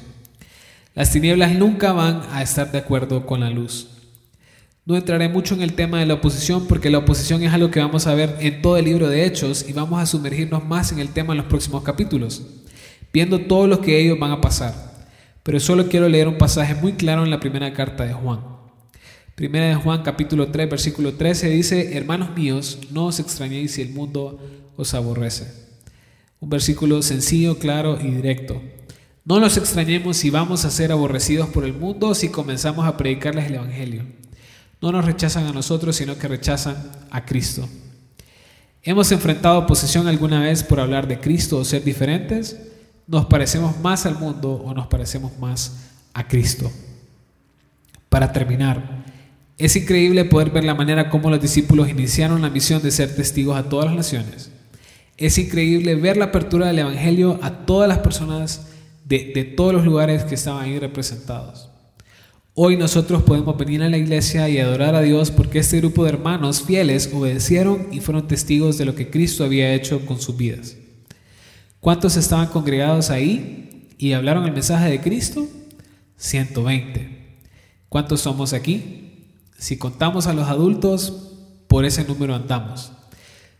Las 0.94 1.11
tinieblas 1.11 1.55
nunca 1.55 1.92
van 1.92 2.20
a 2.33 2.42
estar 2.42 2.70
de 2.70 2.76
acuerdo 2.76 3.24
con 3.24 3.40
la 3.40 3.48
luz. 3.48 3.88
No 4.85 4.94
entraré 4.94 5.31
mucho 5.31 5.55
en 5.55 5.62
el 5.62 5.72
tema 5.72 5.98
de 5.98 6.05
la 6.05 6.14
oposición 6.14 6.66
porque 6.66 6.90
la 6.90 6.98
oposición 6.98 7.42
es 7.42 7.50
algo 7.50 7.70
que 7.70 7.81
vamos 7.81 8.07
a 8.07 8.14
ver 8.14 8.37
en 8.40 8.61
todo 8.61 8.76
el 8.76 8.85
libro 8.85 9.09
de 9.09 9.24
Hechos 9.24 9.64
y 9.66 9.72
vamos 9.72 10.02
a 10.02 10.05
sumergirnos 10.05 10.66
más 10.66 10.92
en 10.92 10.98
el 10.98 11.09
tema 11.09 11.33
en 11.33 11.38
los 11.38 11.46
próximos 11.46 11.83
capítulos, 11.83 12.42
viendo 13.11 13.40
todo 13.40 13.66
lo 13.66 13.81
que 13.81 14.00
ellos 14.00 14.18
van 14.18 14.33
a 14.33 14.42
pasar. 14.42 14.74
Pero 15.42 15.61
solo 15.61 15.88
quiero 15.88 16.11
leer 16.11 16.28
un 16.28 16.37
pasaje 16.37 16.74
muy 16.74 16.92
claro 16.92 17.24
en 17.24 17.31
la 17.31 17.40
primera 17.40 17.72
carta 17.72 18.05
de 18.05 18.12
Juan. 18.12 18.40
Primera 19.35 19.68
de 19.68 19.76
Juan 19.76 20.02
capítulo 20.02 20.48
3 20.48 20.68
versículo 20.68 21.14
13 21.14 21.48
dice, 21.48 21.96
hermanos 21.96 22.37
míos, 22.37 22.81
no 22.90 23.07
os 23.07 23.18
extrañéis 23.18 23.72
si 23.72 23.83
el 23.83 23.94
mundo 23.94 24.38
os 24.76 24.92
aborrece. 24.92 25.46
Un 26.38 26.50
versículo 26.50 27.00
sencillo, 27.00 27.59
claro 27.59 27.98
y 27.98 28.11
directo. 28.11 28.61
No 29.25 29.39
nos 29.39 29.57
extrañemos 29.57 30.17
si 30.17 30.31
vamos 30.31 30.65
a 30.65 30.71
ser 30.71 30.91
aborrecidos 30.91 31.49
por 31.49 31.65
el 31.65 31.73
mundo 31.73 32.15
si 32.15 32.29
comenzamos 32.29 32.87
a 32.87 32.97
predicarles 32.97 33.47
el 33.47 33.55
Evangelio. 33.55 34.05
No 34.81 34.91
nos 34.91 35.05
rechazan 35.05 35.47
a 35.47 35.53
nosotros, 35.53 35.95
sino 35.95 36.19
que 36.19 36.27
rechazan 36.27 36.77
a 37.11 37.25
Cristo. 37.25 37.69
¿Hemos 38.83 39.13
enfrentado 39.13 39.61
oposición 39.61 40.09
alguna 40.09 40.41
vez 40.41 40.65
por 40.65 40.81
hablar 40.81 41.07
de 41.07 41.21
Cristo 41.21 41.59
o 41.59 41.65
ser 41.65 41.85
diferentes? 41.85 42.57
¿Nos 43.07 43.27
parecemos 43.27 43.79
más 43.79 44.07
al 44.07 44.19
mundo 44.19 44.55
o 44.55 44.75
nos 44.75 44.89
parecemos 44.89 45.39
más 45.39 45.77
a 46.15 46.27
Cristo? 46.27 46.73
Para 48.09 48.33
terminar, 48.33 49.05
es 49.57 49.77
increíble 49.77 50.25
poder 50.25 50.51
ver 50.51 50.65
la 50.65 50.75
manera 50.75 51.11
como 51.11 51.31
los 51.31 51.41
discípulos 51.41 51.89
iniciaron 51.89 52.43
la 52.43 52.51
misión 52.51 52.83
de 52.83 52.91
ser 52.91 53.15
testigos 53.15 53.57
a 53.57 53.69
todas 53.69 53.87
las 53.87 53.95
naciones. 53.95 54.51
Es 55.17 55.39
increíble 55.39 55.95
ver 55.95 56.17
la 56.17 56.27
apertura 56.27 56.67
del 56.67 56.81
Evangelio 56.81 57.39
a 57.41 57.65
todas 57.65 57.89
las 57.89 57.99
personas 57.99 58.72
de, 59.18 59.44
todos 59.44 59.75
los 59.75 59.85
lugares 59.85 60.25
que 60.25 60.35
estaban 60.35 60.64
ahí 60.64 60.79
representados. 60.79 61.68
Hoy 62.55 62.77
nosotros 62.77 63.22
podemos 63.22 63.57
venir 63.57 63.83
a 63.83 63.88
la 63.88 63.98
iglesia 63.98 64.48
y 64.48 64.59
adorar 64.59 64.94
a 64.94 65.03
Dios 65.03 65.31
porque 65.31 65.59
este 65.59 65.79
grupo 65.79 66.05
de 66.05 66.11
hermanos 66.11 66.62
fieles 66.62 67.11
obedecieron 67.12 67.88
y 67.92 68.01
fueron 68.01 68.27
testigos 68.27 68.79
de 68.79 68.85
lo 68.85 68.94
que 68.94 69.11
Cristo 69.11 69.44
había 69.44 69.75
hecho 69.75 70.05
con 70.07 70.20
sus 70.20 70.37
vidas. 70.37 70.77
¿Cuántos 71.81 72.16
estaban 72.16 72.48
congregados 72.48 73.11
ahí 73.11 73.88
y 73.98 74.12
hablaron 74.12 74.44
el 74.44 74.53
mensaje 74.53 74.90
de 74.90 75.01
Cristo? 75.01 75.46
120. 76.16 77.38
¿Cuántos 77.88 78.20
somos 78.20 78.53
aquí? 78.53 79.27
Si 79.59 79.77
contamos 79.77 80.27
a 80.27 80.33
los 80.33 80.48
adultos, 80.48 81.35
por 81.68 81.85
ese 81.85 82.05
número 82.05 82.35
andamos. 82.35 82.92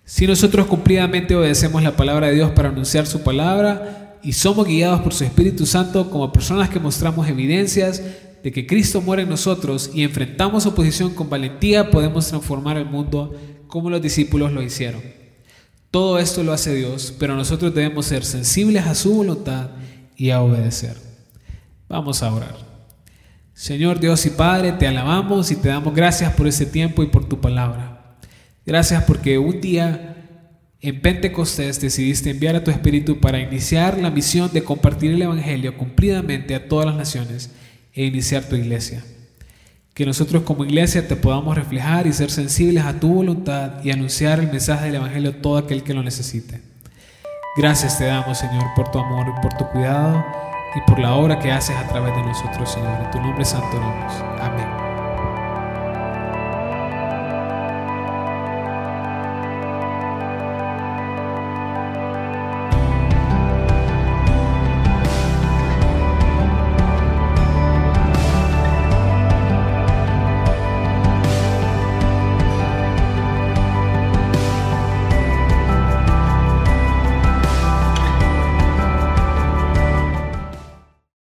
Si 0.05 0.27
nosotros 0.27 0.67
cumplidamente 0.67 1.35
obedecemos 1.35 1.83
la 1.83 1.97
palabra 1.97 2.29
de 2.29 2.35
Dios 2.35 2.51
para 2.51 2.69
anunciar 2.69 3.07
su 3.07 3.23
palabra 3.23 4.02
y 4.23 4.33
somos 4.33 4.67
guiados 4.67 5.01
por 5.01 5.15
su 5.15 5.25
Espíritu 5.25 5.67
Santo 5.67 6.11
como 6.11 6.33
personas 6.33 6.69
que 6.69 6.81
mostramos 6.81 7.29
evidencias 7.29 8.03
de 8.43 8.53
que 8.53 8.67
Cristo 8.67 9.01
muere 9.01 9.23
en 9.23 9.29
nosotros 9.29 9.91
y 9.95 10.03
enfrentamos 10.03 10.67
oposición 10.67 11.15
con 11.15 11.31
valentía, 11.31 11.91
podemos 11.91 12.29
transformar 12.29 12.77
el 12.77 12.87
mundo 12.87 13.35
como 13.67 13.91
los 13.91 14.03
discípulos 14.03 14.53
lo 14.53 14.63
hicieron. 14.63 15.03
Todo 15.91 16.19
esto 16.19 16.43
lo 16.43 16.53
hace 16.53 16.75
Dios, 16.75 17.15
pero 17.19 17.37
nosotros 17.37 17.75
debemos 17.75 18.07
ser 18.07 18.25
sensibles 18.25 18.87
a 18.87 18.95
su 18.95 19.15
voluntad 19.15 19.71
y 20.17 20.31
a 20.31 20.41
obedecer. 20.41 20.97
Vamos 21.89 22.23
a 22.23 22.33
orar. 22.33 22.57
Señor 23.53 24.01
Dios 24.01 24.25
y 24.27 24.31
Padre, 24.31 24.73
te 24.73 24.89
alabamos 24.89 25.51
y 25.51 25.57
te 25.57 25.69
damos 25.69 25.95
gracias 25.95 26.33
por 26.35 26.47
este 26.47 26.67
tiempo 26.67 27.03
y 27.03 27.07
por 27.07 27.29
tu 27.29 27.41
palabra. 27.41 28.17
Gracias 28.65 29.05
porque 29.05 29.39
un 29.39 29.61
día 29.61 30.12
en 30.83 31.01
Pentecostés 31.01 31.81
decidiste 31.81 32.31
enviar 32.31 32.57
a 32.57 32.65
tu 32.65 32.73
Espíritu 32.73 33.21
para 33.21 33.39
iniciar 33.39 33.99
la 33.99 34.11
misión 34.11 34.51
de 34.53 34.65
compartir 34.65 35.13
el 35.13 35.23
Evangelio 35.23 35.79
cumplidamente 35.79 36.57
a 36.57 36.69
todas 36.69 36.87
las 36.87 36.97
naciones 36.97 37.51
e 37.95 38.05
iniciar 38.05 38.45
tu 38.45 38.57
iglesia. 38.57 39.05
Que 39.95 40.05
nosotros 40.05 40.43
como 40.43 40.65
iglesia 40.65 41.07
te 41.07 41.15
podamos 41.15 41.57
reflejar 41.57 42.09
y 42.09 42.13
ser 42.13 42.33
sensibles 42.33 42.85
a 42.85 42.99
tu 42.99 43.15
voluntad 43.15 43.85
y 43.85 43.93
anunciar 43.93 44.41
el 44.41 44.49
mensaje 44.49 44.87
del 44.87 44.97
Evangelio 44.97 45.31
a 45.31 45.35
todo 45.35 45.57
aquel 45.57 45.85
que 45.85 45.95
lo 45.95 46.03
necesite. 46.03 46.61
Gracias 47.57 47.99
te 47.99 48.07
damos, 48.07 48.39
Señor, 48.39 48.65
por 48.75 48.91
tu 48.91 48.99
amor 48.99 49.27
por 49.41 49.55
tu 49.55 49.69
cuidado 49.69 50.25
y 50.75 50.81
por 50.91 50.99
la 50.99 51.15
obra 51.15 51.39
que 51.39 51.53
haces 51.53 51.77
a 51.77 51.87
través 51.87 52.13
de 52.17 52.23
nosotros, 52.23 52.73
Señor. 52.73 53.05
En 53.05 53.11
tu 53.11 53.21
nombre 53.21 53.45
santo 53.45 53.77
oramos. 53.77 54.13
Amén. 54.41 54.82